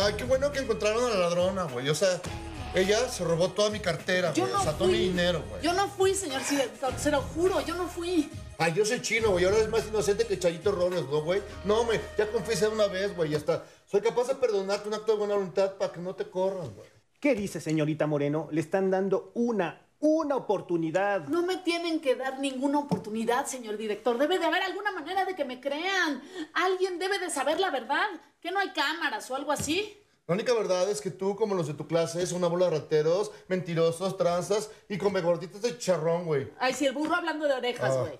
[0.00, 1.88] Ay, qué bueno que encontraron a la ladrona, güey.
[1.88, 2.20] O sea,
[2.74, 4.54] ella se robó toda mi cartera, Yo güey.
[4.54, 5.04] no o sea, todo mi fui.
[5.08, 5.62] dinero, güey.
[5.62, 8.30] Yo no fui, señor director, se lo juro, yo no fui.
[8.58, 9.44] Ay, yo soy chino, güey.
[9.44, 11.42] Ahora es más inocente que Chayito Robles, ¿no, güey?
[11.64, 13.30] No, hombre, ya confiesa una vez, güey.
[13.30, 13.64] Ya está.
[13.90, 16.88] Soy capaz de perdonarte un acto de buena voluntad para que no te corran, güey.
[17.20, 18.48] ¿Qué dice, señorita Moreno?
[18.50, 21.28] Le están dando una, una oportunidad.
[21.28, 24.18] No me tienen que dar ninguna oportunidad, señor director.
[24.18, 26.20] Debe de haber alguna manera de que me crean.
[26.54, 28.08] Alguien debe de saber la verdad.
[28.40, 29.96] ¿Que no hay cámaras o algo así?
[30.26, 32.78] La única verdad es que tú, como los de tu clase, son una bola de
[32.80, 36.50] rateros, mentirosos, tranzas y con gorditas de charrón, güey.
[36.58, 38.00] Ay, si el burro hablando de orejas, Ah.
[38.00, 38.18] güey.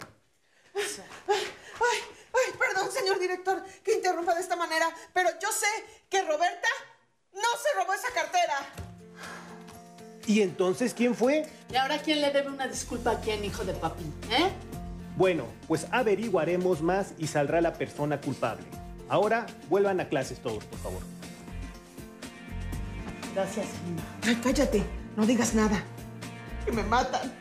[0.74, 1.98] Ay,
[2.32, 5.66] ay, perdón, señor director, que interrumpa de esta manera, pero yo sé
[6.08, 6.68] que Roberta
[7.32, 8.68] no se robó esa cartera.
[10.26, 11.46] ¿Y entonces quién fue?
[11.72, 14.04] ¿Y ahora quién le debe una disculpa a quién, hijo de papi?
[14.30, 14.50] ¿Eh?
[15.16, 18.64] Bueno, pues averiguaremos más y saldrá la persona culpable.
[19.08, 21.02] Ahora vuelvan a clases todos, por favor.
[23.34, 24.02] Gracias, Gina.
[24.26, 24.82] Ay, cállate,
[25.16, 25.82] no digas nada.
[26.64, 27.32] Que me matan.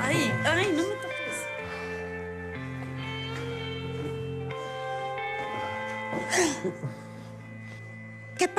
[0.00, 1.12] Ay, ay, no me toques.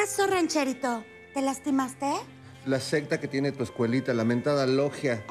[0.04, 1.02] ¿Qué pasó, rancherito?
[1.34, 2.12] ¿Te lastimaste?
[2.66, 5.24] La secta que tiene tu escuelita, la mentada logia.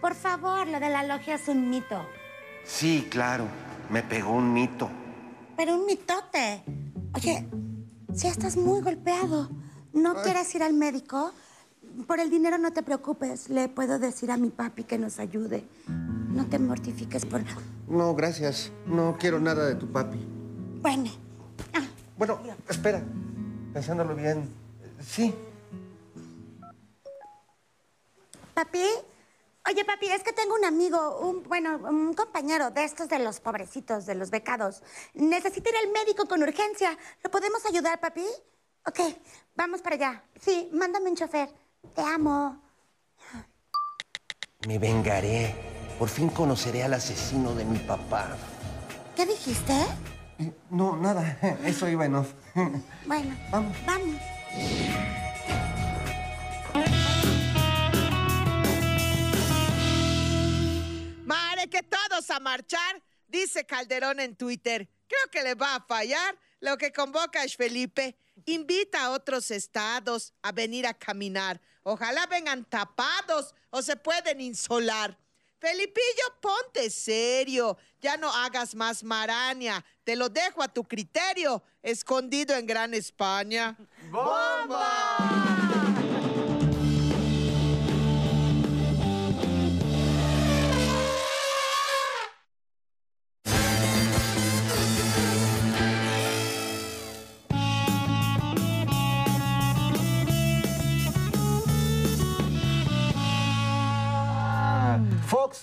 [0.00, 2.04] Por favor, lo de la logia es un mito.
[2.64, 3.46] Sí, claro.
[3.88, 4.90] Me pegó un mito.
[5.56, 6.64] Pero un mitote.
[7.14, 7.46] Oye,
[8.12, 9.48] si estás muy golpeado,
[9.92, 11.32] ¿no quieres ir al médico?
[12.08, 13.48] Por el dinero no te preocupes.
[13.48, 15.62] Le puedo decir a mi papi que nos ayude.
[15.86, 17.42] No te mortifiques por...
[17.86, 18.72] No, gracias.
[18.86, 20.18] No quiero nada de tu papi.
[20.82, 21.12] Bueno,
[22.18, 23.04] Bueno, espera.
[23.72, 24.48] Pensándolo bien.
[25.00, 25.34] Sí.
[28.60, 28.84] papi.
[29.68, 33.40] Oye, papi, es que tengo un amigo, un, bueno, un compañero de estos de los
[33.40, 34.82] pobrecitos, de los becados.
[35.14, 36.96] Necesita ir al médico con urgencia.
[37.22, 38.24] ¿Lo podemos ayudar, papi?
[38.86, 39.00] Ok,
[39.54, 40.24] vamos para allá.
[40.40, 41.50] Sí, mándame un chofer.
[41.94, 42.60] Te amo.
[44.66, 45.54] Me vengaré.
[45.98, 48.36] Por fin conoceré al asesino de mi papá.
[49.14, 49.74] ¿Qué dijiste?
[50.70, 51.38] No, nada.
[51.64, 52.32] Eso iba en off.
[53.06, 53.76] Bueno, Vamos.
[53.86, 54.16] vamos.
[61.24, 64.88] Mare, que todos a marchar, dice Calderón en Twitter.
[65.06, 68.16] Creo que le va a fallar lo que convoca es Felipe.
[68.46, 71.60] Invita a otros estados a venir a caminar.
[71.82, 75.18] Ojalá vengan tapados o se pueden insolar.
[75.60, 77.76] Felipillo, ponte serio.
[78.00, 79.84] Ya no hagas más maraña.
[80.04, 83.76] Te lo dejo a tu criterio, escondido en Gran España.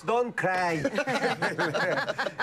[0.04, 0.82] Don't Cry.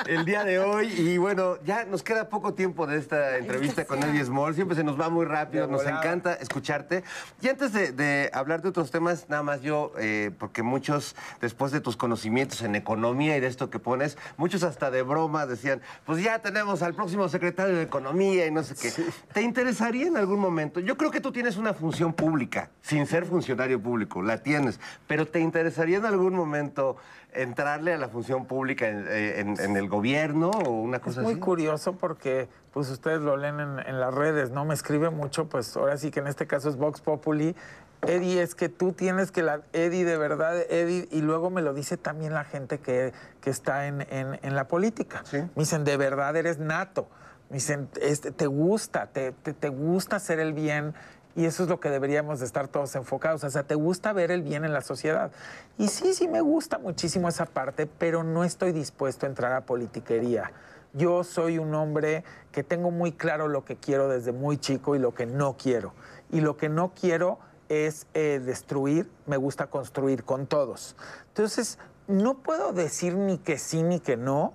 [0.08, 0.88] El día de hoy.
[0.88, 4.56] Y bueno, ya nos queda poco tiempo de esta entrevista con Eddie Small.
[4.56, 5.68] Siempre se nos va muy rápido.
[5.68, 7.04] Nos encanta escucharte.
[7.42, 11.72] Y antes de, de hablar de otros temas, nada más yo, eh, porque muchos, después
[11.72, 15.82] de tus conocimientos en economía y de esto que pones, muchos hasta de broma decían,
[16.06, 18.92] pues ya tenemos al próximo secretario de Economía y no sé qué.
[19.34, 20.80] ¿Te interesaría en algún momento?
[20.80, 25.28] Yo creo que tú tienes una función pública, sin ser funcionario público, la tienes, pero
[25.28, 26.98] ¿te interesaría en algún momento
[27.36, 31.22] entrarle a la función pública en, eh, en- en el gobierno o una Es cosa
[31.22, 31.40] muy así?
[31.42, 34.66] curioso porque pues ustedes lo leen en, en las redes, ¿no?
[34.66, 37.56] Me escribe mucho, pues ahora sí que en este caso es Vox Populi.
[38.02, 39.62] Eddie, es que tú tienes que la...
[39.74, 43.88] Eddie, de verdad, Eddie, y luego me lo dice también la gente que, que está
[43.88, 45.24] en, en- en la política.
[45.32, 47.08] Me dicen, de verdad eres nato.
[47.50, 50.94] Me dicen, este, te gusta, te, te- te gusta hacer el bien.
[51.36, 53.44] Y eso es lo que deberíamos de estar todos enfocados.
[53.44, 55.32] O sea, te gusta ver el bien en la sociedad.
[55.78, 59.66] Y sí, sí me gusta muchísimo esa parte, pero no estoy dispuesto a entrar a
[59.66, 60.52] politiquería.
[60.94, 62.24] Yo soy un hombre
[62.54, 65.94] que tengo muy claro lo que quiero desde muy chico y lo que no quiero.
[66.32, 70.96] Y lo que no quiero es eh, destruir, me gusta construir con todos.
[71.28, 74.54] Entonces, no puedo decir ni que sí ni que no.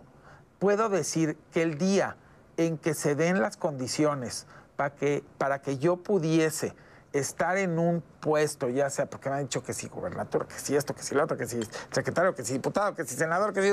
[0.58, 2.16] Puedo decir que el día
[2.56, 4.46] en que se den las condiciones
[4.80, 6.74] para que, para que yo pudiese
[7.12, 10.74] estar en un puesto, ya sea porque me han dicho que sí, gobernador, que sí
[10.74, 11.60] esto, que sí lo otro, que sí
[11.90, 13.70] secretario, que sí diputado, que sí senador, que sí...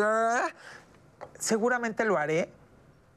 [1.40, 2.52] seguramente lo haré,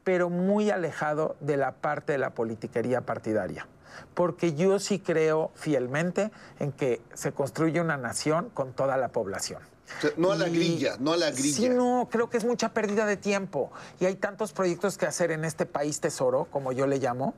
[0.05, 3.67] pero muy alejado de la parte de la politiquería partidaria.
[4.13, 9.70] Porque yo sí creo fielmente en que se construye una nación con toda la población.
[9.97, 11.55] O sea, no a la Y- grilla, no a la grilla.
[11.55, 13.71] Sí, no, creo que es mucha pérdida de tiempo.
[13.99, 17.33] Y hay tantos proyectos que hacer en este país tesoro, como yo le llamo,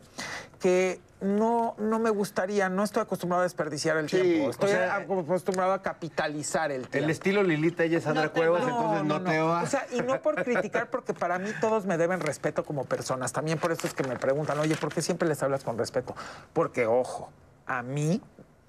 [0.60, 4.47] que no, no me gustaría, no estoy acostumbrado a desperdiciar el Sí, tiempo.
[4.47, 7.06] o Estoy sea, acostumbrado a capitalizar el tiempo.
[7.06, 9.64] El estilo Lilita, ella es Sandra Cuevas, entonces no, te va.
[9.64, 13.32] O sea, y no por criticar, porque para mí todos me deben respeto como personas.
[13.34, 16.14] También por eso es que me preguntan, oye, ¿por qué siempre les hablas con respeto?
[16.54, 17.30] Porque, ojo,
[17.66, 18.22] a mí,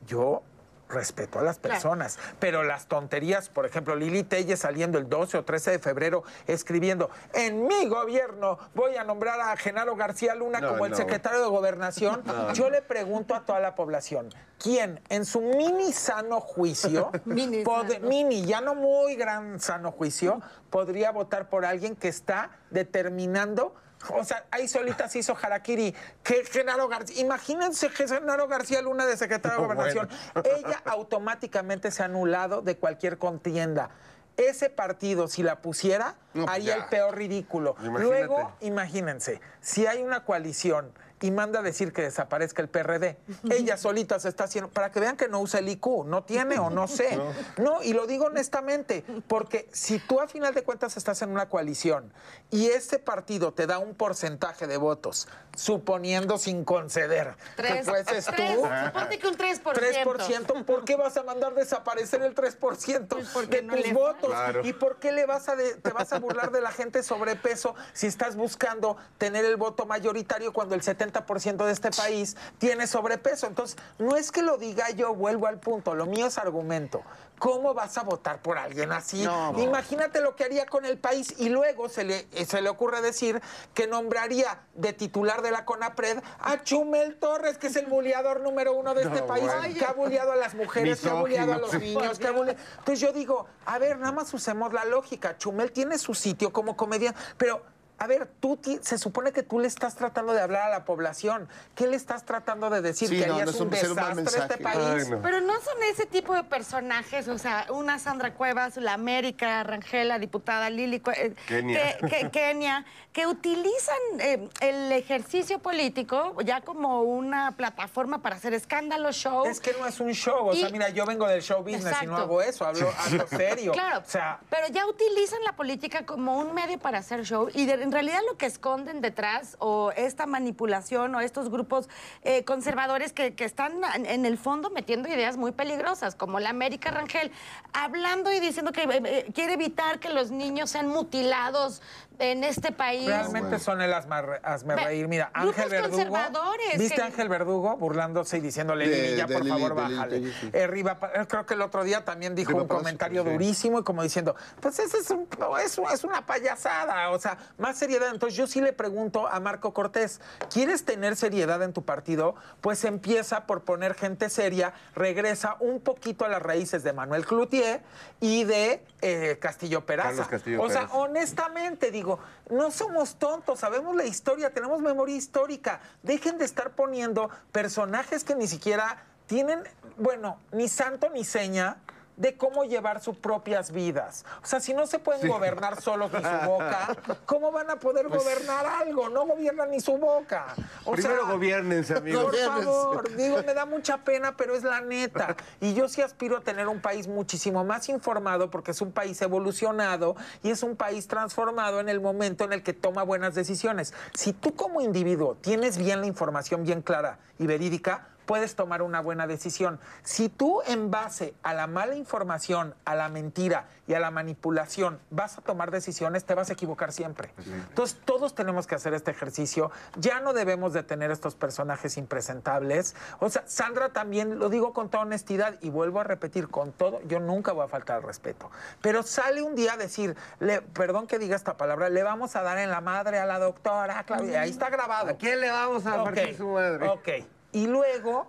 [0.06, 0.42] yo
[0.88, 5.44] respeto a las personas, pero las tonterías, por ejemplo, Lili Telle saliendo el 12 o
[5.44, 10.68] 13 de febrero escribiendo, en mi gobierno voy a nombrar a Genaro García Luna No,
[10.70, 10.96] como el no.
[10.96, 14.28] secretario de Gobernación, No, yo le pregunto a toda la población,
[14.62, 18.08] ¿quién en su mini sano juicio, Mini pod- sano.
[18.08, 23.74] mini, ya no muy gran sano juicio, podría votar por alguien que está determinando
[24.10, 25.94] o sea, ahí solita se hizo Harakiri.
[26.22, 30.08] Que Genaro García, imagínense que Genaro García Luna de secretario de Gobernación.
[30.44, 33.90] Ella automáticamente se ha anulado de cualquier contienda.
[34.36, 36.82] Ese partido, si la pusiera, No, pues haría ya.
[36.82, 37.76] el peor ridículo.
[37.78, 38.02] Imagínate.
[38.04, 40.92] Luego, imagínense, si hay una coalición
[41.24, 43.16] y manda a decir que desaparezca el PRD,
[43.50, 46.58] ella solita se está haciendo, para que vean que no usa el IQ, no tiene
[46.58, 47.18] o no sé.
[47.56, 51.48] No, y lo digo honestamente, porque si tú a final de cuentas estás en una
[51.48, 52.12] coalición
[52.50, 58.26] y ese partido te da un porcentaje de votos, suponiendo sin conceder Tres, que fueses
[58.26, 59.62] tres, tú, suponte que un 3%.
[59.62, 64.28] 3%, ¿por qué vas a mandar desaparecer el 3% Pues de no tus votos?
[64.30, 64.60] Claro.
[64.62, 67.74] ¿Y por qué le vas a de- te vas a burlar de la gente sobrepeso
[67.94, 73.46] si estás buscando tener el voto mayoritario cuando el 70% de este país tiene sobrepeso?
[73.46, 77.02] Entonces, no es que lo diga yo, vuelvo al punto, lo mío es argumento.
[77.38, 79.26] ¿Cómo vas a votar por alguien así?
[79.58, 83.00] Imagínate lo que haría con el país y luego se le, eh, se le ocurre
[83.02, 83.42] decir
[83.74, 88.72] que nombraría de titular de la CONAPRED a Chumel Torres, que es el buleador número
[88.74, 89.74] uno de este país, bueno.
[89.74, 92.58] que ha buleado a las mujeres, que ha buleado a los niños, que ha buleado-
[92.78, 95.36] Entonces yo digo, a ver, nada más usemos la lógica.
[95.36, 97.73] Chumel tiene su sitio como comediante, pero...
[97.96, 101.48] A ver, tú se supone que tú le estás tratando de hablar a la población.
[101.76, 103.08] ¿Qué le estás tratando de decir?
[103.08, 104.62] Sí, que no, harías no es un un- desastre este mensaje.
[104.62, 105.04] país.
[105.04, 105.22] Ay, no.
[105.22, 110.08] Pero no son ese tipo de personajes, o sea, una Sandra Cuevas, la América, Rangel,
[110.08, 111.96] la diputada Lili, eh, Kenia.
[111.98, 118.54] Que, que- Kenia, que utilizan eh, el ejercicio político ya como una plataforma para hacer
[118.54, 119.46] escándalos, show.
[119.46, 120.48] Es que no es un show.
[120.48, 122.64] O sea, mira, yo vengo del show business y no hago eso.
[122.66, 123.70] Hablo, hablo serio.
[123.84, 127.66] Claro, O sea, pero ya utilizan la política como un medio para hacer show y
[127.66, 131.88] de- en realidad lo que esconden detrás o esta manipulación o estos grupos
[132.22, 136.90] eh, conservadores que, están en en el fondo metiendo ideas muy peligrosas, como la América
[136.90, 137.30] Rangel,
[137.72, 141.82] hablando y diciendo que eh, eh, quiere evitar que los niños sean mutilados
[142.18, 143.06] en este país.
[143.06, 145.08] Realmente son el hazme, hazme Ve, reír.
[145.08, 145.96] Mira, grupos Ángel Verdugo.
[145.96, 149.76] conservadores ¿Viste que- Ángel Verdugo burlándose y diciéndole, De- Lili, ya de por Lili, favor
[149.82, 150.32] Lili bájale?
[150.40, 150.50] Sí.
[150.52, 150.98] Eh, Riva
[151.28, 153.30] creo que el otro día también dijo Riva un comentario sí.
[153.30, 155.28] durísimo y como diciendo, pues ese es, un-
[155.64, 157.10] es, un- es una payasada.
[157.10, 158.08] O sea, más seriedad.
[158.12, 160.20] Entonces yo sí le pregunto a Marco Cortés,
[160.52, 162.34] ¿quieres tener seriedad en tu partido?
[162.60, 167.82] Pues empieza por poner gente seria, regresa un poquito a las raíces de Manuel Cloutier
[168.20, 170.08] y de eh, Castillo Peraza.
[170.10, 172.03] Carlos Castillo o sea, honestamente digo,
[172.50, 175.80] no somos tontos, sabemos la historia, tenemos memoria histórica.
[176.02, 179.62] Dejen de estar poniendo personajes que ni siquiera tienen,
[179.96, 181.78] bueno, ni santo ni seña
[182.16, 184.24] de cómo llevar sus propias vidas.
[184.42, 186.96] O sea, si no se pueden gobernar solos ni su boca,
[187.26, 189.08] ¿cómo van a poder gobernar algo?
[189.08, 190.54] No gobiernan ni su boca.
[190.84, 192.24] O Primero sea, gobiernense, amigos.
[192.24, 195.36] por favor, digo, me da mucha pena, pero es la neta.
[195.60, 199.20] Y yo sí aspiro a tener un país muchísimo más informado porque es un país
[199.22, 203.92] evolucionado y es un país transformado en el momento en el que toma buenas decisiones.
[204.14, 209.00] Si tú como individuo tienes bien la información bien clara y verídica, puedes tomar una
[209.00, 209.78] buena decisión.
[210.02, 214.98] Si tú en base a la mala información, a la mentira y a la manipulación
[215.10, 217.30] vas a tomar decisiones, te vas a equivocar siempre.
[217.68, 219.70] Entonces todos tenemos que hacer este ejercicio.
[219.96, 222.94] Ya no debemos de tener estos personajes impresentables.
[223.20, 227.00] O sea, Sandra también, lo digo con toda honestidad y vuelvo a repetir con todo,
[227.02, 228.50] yo nunca voy a faltar al respeto.
[228.80, 232.42] Pero sale un día a decir, le, perdón que diga esta palabra, le vamos a
[232.42, 234.42] dar en la madre a la doctora Claudia.
[234.42, 235.10] Ahí está grabado.
[235.10, 236.88] ¿A quién le vamos a Ok, partir su madre?
[236.88, 237.08] Ok.
[237.54, 238.26] Y luego,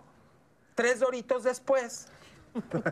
[0.75, 2.07] tres doritos después,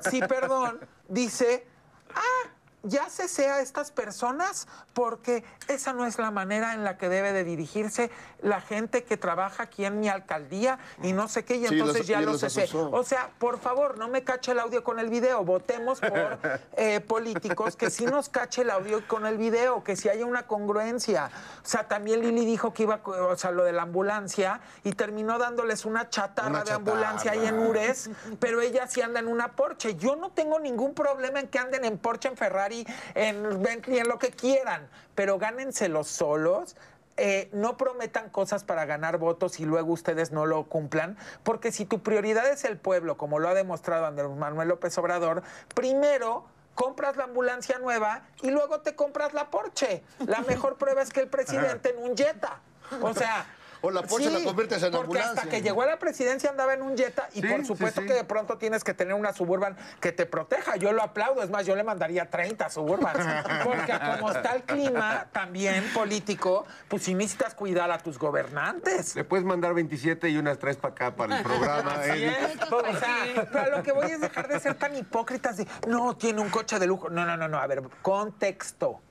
[0.10, 1.66] sí, perdón, dice,
[2.14, 2.50] ah,
[2.84, 7.32] ya cesé a estas personas porque esa no es la manera en la que debe
[7.32, 8.12] de dirigirse
[8.42, 12.00] la gente que trabaja aquí en mi alcaldía y no sé qué, y Sí, entonces
[12.00, 12.70] los- ya y lo cesé.
[12.76, 15.44] O sea, por favor, no me cache el audio con el video.
[15.46, 16.38] Votemos por
[16.78, 20.46] eh, políticos que sí nos cache el audio con el video, que sí haya una
[20.46, 21.32] congruencia.
[21.64, 25.40] O sea, también Lili dijo que iba, o sea, lo de la ambulancia y terminó
[25.40, 28.10] dándoles una chatarra Una de ambulancia ahí en Ures,
[28.40, 29.96] pero ella sí anda en una Porsche.
[29.96, 32.73] Yo no tengo ningún problema en que anden en Porsche, en Ferrari,
[33.16, 36.76] en Bentley, en lo que quieran, pero gánenselos solos.
[37.16, 41.86] Eh, no prometan cosas para ganar votos y luego ustedes no lo cumplan, porque si
[41.86, 45.44] tu prioridad es el pueblo, como lo ha demostrado Andrés Manuel López Obrador,
[45.76, 50.04] primero compras la ambulancia nueva y luego te compras la Porsche.
[50.26, 52.60] La mejor prueba es que el presidente en un Jetta.
[53.02, 53.46] O sea,
[53.86, 56.82] O la Porsche la conviertes en porque hasta que llegó a la presidencia andaba en
[56.82, 58.08] un Jetta y Sí, por sí, supuesto sí.
[58.08, 60.78] que de pronto tienes que tener una Suburban que te proteja.
[60.78, 63.20] Yo lo aplaudo, es más, yo le mandaría 30 Suburbans.
[63.66, 69.18] Porque como está el clima también político, pues si necesitas cuidar a tus gobernantes.
[69.18, 71.96] Le puedes mandar 27 y unas tres para acá para el programa.
[72.00, 72.72] Así es.
[72.72, 76.40] O sea, pero lo que voy es dejar de ser tan hipócritas de, no, tiene
[76.40, 77.10] un coche de lujo.
[77.10, 77.60] No, no, no, no.
[77.60, 79.02] A ver, contexto.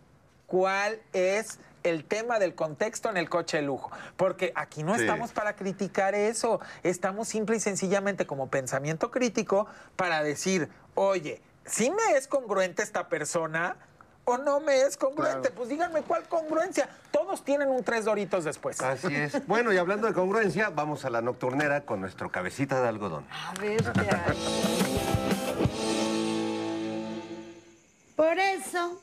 [0.46, 3.90] ¿Cuál es el tema del contexto en el coche de lujo?
[4.16, 5.02] Porque aquí no Sí.
[5.02, 6.60] estamos para criticar eso.
[6.82, 9.66] Estamos simple y sencillamente como pensamiento crítico
[9.96, 13.76] para decir, oye, ¿sí me es congruente esta persona?
[14.24, 15.50] ¿O no me es congruente?
[15.50, 16.88] Pues díganme cuál congruencia.
[17.10, 18.80] Todos tienen un tres doritos después.
[18.80, 19.44] Así es.
[19.48, 23.26] Bueno, y hablando de congruencia, vamos a la nocturnera con nuestro cabecita de algodón.
[23.32, 25.82] A ver, ¿qué hay?
[28.14, 29.02] Por eso,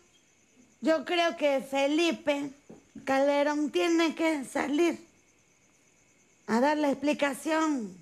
[0.82, 2.52] yo creo que Felipe
[3.04, 5.06] Calderón tiene que salir
[6.48, 7.96] a dar la explicación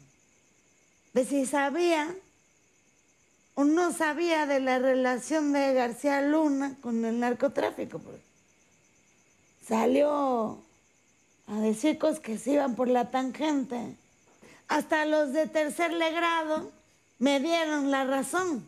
[1.13, 2.15] de si sabía
[3.55, 7.99] o no sabía de la relación de García Luna con el narcotráfico.
[7.99, 8.21] porque
[9.67, 10.59] Salió
[11.47, 13.95] a decir cosas que se iban por la tangente.
[14.67, 16.71] Hasta los de tercer grado
[17.19, 18.67] me dieron la razón.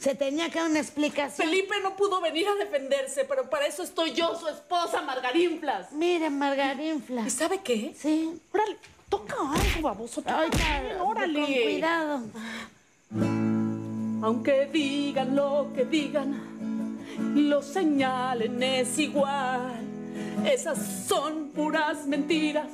[0.00, 1.46] Se tenía que dar una explicación.
[1.46, 5.92] Felipe no pudo venir a defenderse, pero para eso estoy yo, su esposa, Margarinflas.
[5.92, 7.26] Mire, Margarinflas.
[7.26, 7.94] ¿Y sabe qué?
[7.98, 8.40] Sí.
[8.50, 8.78] Órale,
[9.10, 10.22] toca algo, baboso.
[10.22, 11.40] toca Ahorita, algo, órale.
[11.40, 12.22] con cuidado.
[14.22, 16.96] Aunque digan lo que digan,
[17.34, 19.80] lo señalen es igual.
[20.46, 22.68] Esas son puras mentiras.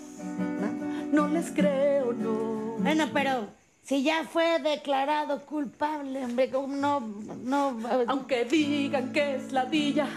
[1.11, 2.77] No les creo, no.
[2.79, 3.49] Bueno, pero
[3.87, 7.01] si ya fue declarado culpable, hombre, ¿cómo no,
[7.45, 7.77] no.
[8.09, 10.09] Aunque digan que es ladilla,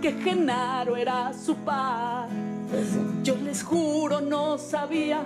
[0.00, 2.28] que Genaro era su par.
[3.22, 5.22] Yo les juro, no sabía.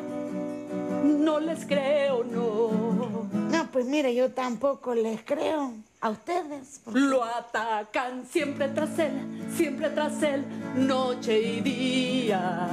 [1.05, 3.29] No les creo, no.
[3.51, 6.81] No, pues mire, yo tampoco les creo a ustedes.
[6.85, 12.69] porque- Lo atacan siempre tras él, siempre tras él, noche y día.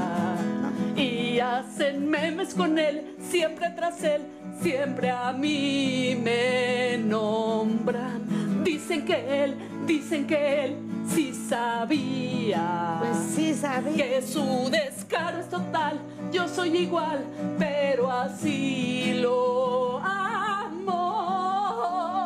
[0.95, 4.22] Y hacen memes con él, siempre tras él,
[4.64, 8.64] siempre a mí me nombran.
[8.64, 10.78] Dicen que él, dicen que él
[11.14, 12.95] sí sabía.
[12.99, 13.97] Pues sí sabía.
[13.97, 15.99] Que su descaro es total,
[16.32, 17.26] yo soy igual,
[17.59, 20.93] pero así lo amo.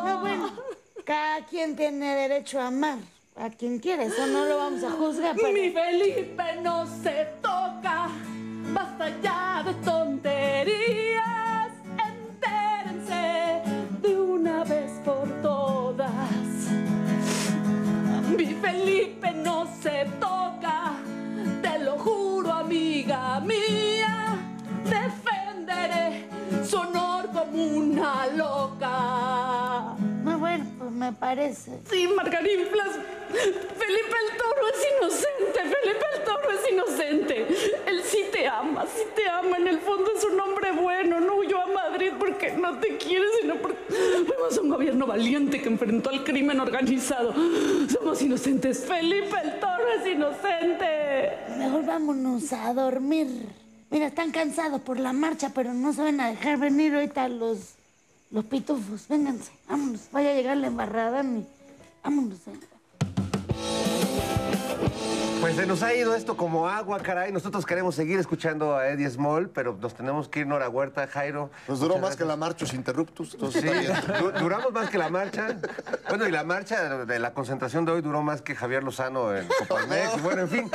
[0.06, 0.52] No, bueno,
[1.04, 2.98] cada quien tiene derecho a amar
[3.36, 5.36] a quien quiere, eso no lo vamos a juzgar.
[5.36, 5.52] Pero...
[5.52, 8.08] Mi Felipe no se toca,
[8.72, 11.37] basta ya de tonterías,
[14.14, 16.10] una vez por todas.
[18.36, 20.92] Mi Felipe no se toca,
[21.62, 24.38] te lo juro amiga mía,
[24.84, 26.28] defenderé
[26.64, 29.47] su honor como una loca.
[30.98, 31.78] Me parece.
[31.88, 32.96] Sí, Margarinflas.
[33.28, 35.60] Felipe el Toro es inocente.
[35.60, 37.46] Felipe el Toro es inocente.
[37.86, 39.58] Él sí te ama, sí te ama.
[39.58, 41.20] En el fondo es un hombre bueno.
[41.20, 43.78] No huyó a Madrid porque no te quiere, sino porque
[44.26, 47.32] fuimos un gobierno valiente que enfrentó al crimen organizado.
[47.88, 48.84] Somos inocentes.
[48.84, 51.38] Felipe el Toro es inocente.
[51.58, 53.28] Mejor vámonos a dormir.
[53.90, 57.77] Mira, están cansados por la marcha, pero no se van a dejar venir ahorita los,
[58.30, 59.08] los pitufos.
[59.08, 60.08] Vénganse, vámonos.
[60.12, 61.46] Vaya a llegar la embarrada, ni.
[62.02, 62.38] Vámonos.
[62.48, 63.87] eh.
[65.40, 67.30] Pues se nos ha ido esto como agua, caray.
[67.30, 71.50] Nosotros queremos seguir escuchando a Eddie Small, pero nos tenemos que ir Nora Huerta, Jairo.
[71.68, 73.34] Nos duró más que la marcha interruptus.
[73.34, 73.70] Entonces Sí,
[74.40, 75.56] duramos más que la marcha.
[76.08, 79.46] Bueno, y la marcha de la concentración de hoy duró más que Javier Lozano en
[79.46, 80.16] Coparmex.
[80.16, 80.70] Y bueno, en fin.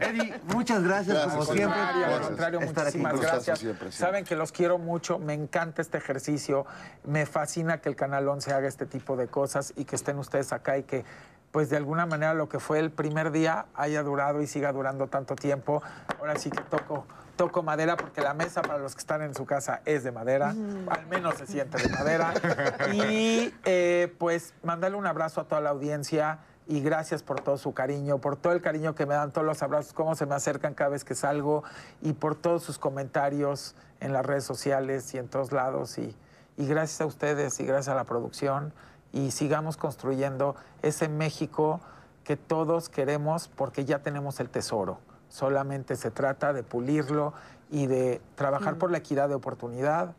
[0.00, 1.80] Eddie, muchas gracias, Gracias, como siempre.
[1.80, 3.58] al contrario, estar aquí muchísimas gustazo gracias.
[3.60, 3.98] siempre, sí.
[3.98, 6.66] Saben que los quiero mucho, me encanta este ejercicio,
[7.04, 10.52] me fascina que el Canal 11 haga este tipo de cosas y que estén ustedes
[10.52, 11.04] acá y que
[11.50, 15.06] pues de alguna manera lo que fue el primer día haya durado y siga durando
[15.06, 15.82] tanto tiempo.
[16.18, 19.46] Ahora sí que toco, toco madera porque la mesa para los que están en su
[19.46, 22.34] casa es de madera, al menos se siente de madera.
[22.92, 27.72] Y eh, pues mandarle un abrazo a toda la audiencia y gracias por todo su
[27.72, 30.74] cariño, por todo el cariño que me dan, todos los abrazos, cómo se me acercan
[30.74, 31.64] cada vez que salgo
[32.02, 35.96] y por todos sus comentarios en las redes sociales y en todos lados.
[35.96, 36.14] Y,
[36.58, 38.74] y gracias a ustedes y gracias a la producción
[39.12, 41.80] y sigamos construyendo ese México
[42.24, 44.98] que todos queremos porque ya tenemos el tesoro.
[45.28, 47.32] Solamente se trata de pulirlo
[47.70, 50.14] y de trabajar por la equidad de oportunidad,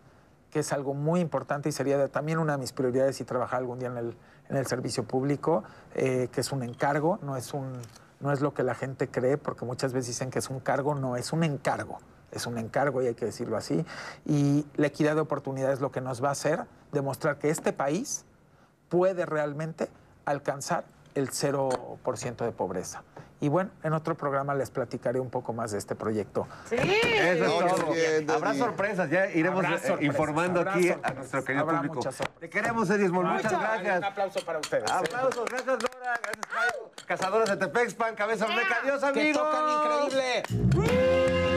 [0.51, 3.79] que es algo muy importante y sería también una de mis prioridades si trabajar algún
[3.79, 4.17] día en el,
[4.49, 5.63] en el servicio público,
[5.95, 7.73] eh, que es un encargo, no es, un,
[8.19, 10.95] no es lo que la gente cree, porque muchas veces dicen que es un cargo,
[10.95, 11.99] no, es un encargo.
[12.31, 13.83] Es un encargo y hay que decirlo así.
[14.25, 17.73] Y la equidad de oportunidad es lo que nos va a hacer demostrar que este
[17.73, 18.25] país
[18.89, 19.87] puede realmente
[20.25, 20.83] alcanzar
[21.15, 23.03] el 0% de pobreza.
[23.41, 26.45] Y bueno, en otro programa les platicaré un poco más de este proyecto.
[26.69, 27.93] Eso es No, todo.
[27.93, 31.95] bien, Habrá sorpresas, ya iremos eh, sorpresas, informando aquí a nuestro querido habrá público.
[31.95, 32.39] muchas sorpresas.
[32.41, 34.03] Te queremos, Edismol, muchas Un gracias.
[34.03, 34.91] aplauso para ustedes.
[34.91, 36.91] Aplausos, gracias Nora, gracias Jairo.
[37.05, 39.23] Cazadores de Tepexpan, Cabeza Olmeca, adiós amigos.
[39.25, 41.48] Que tocan increíble.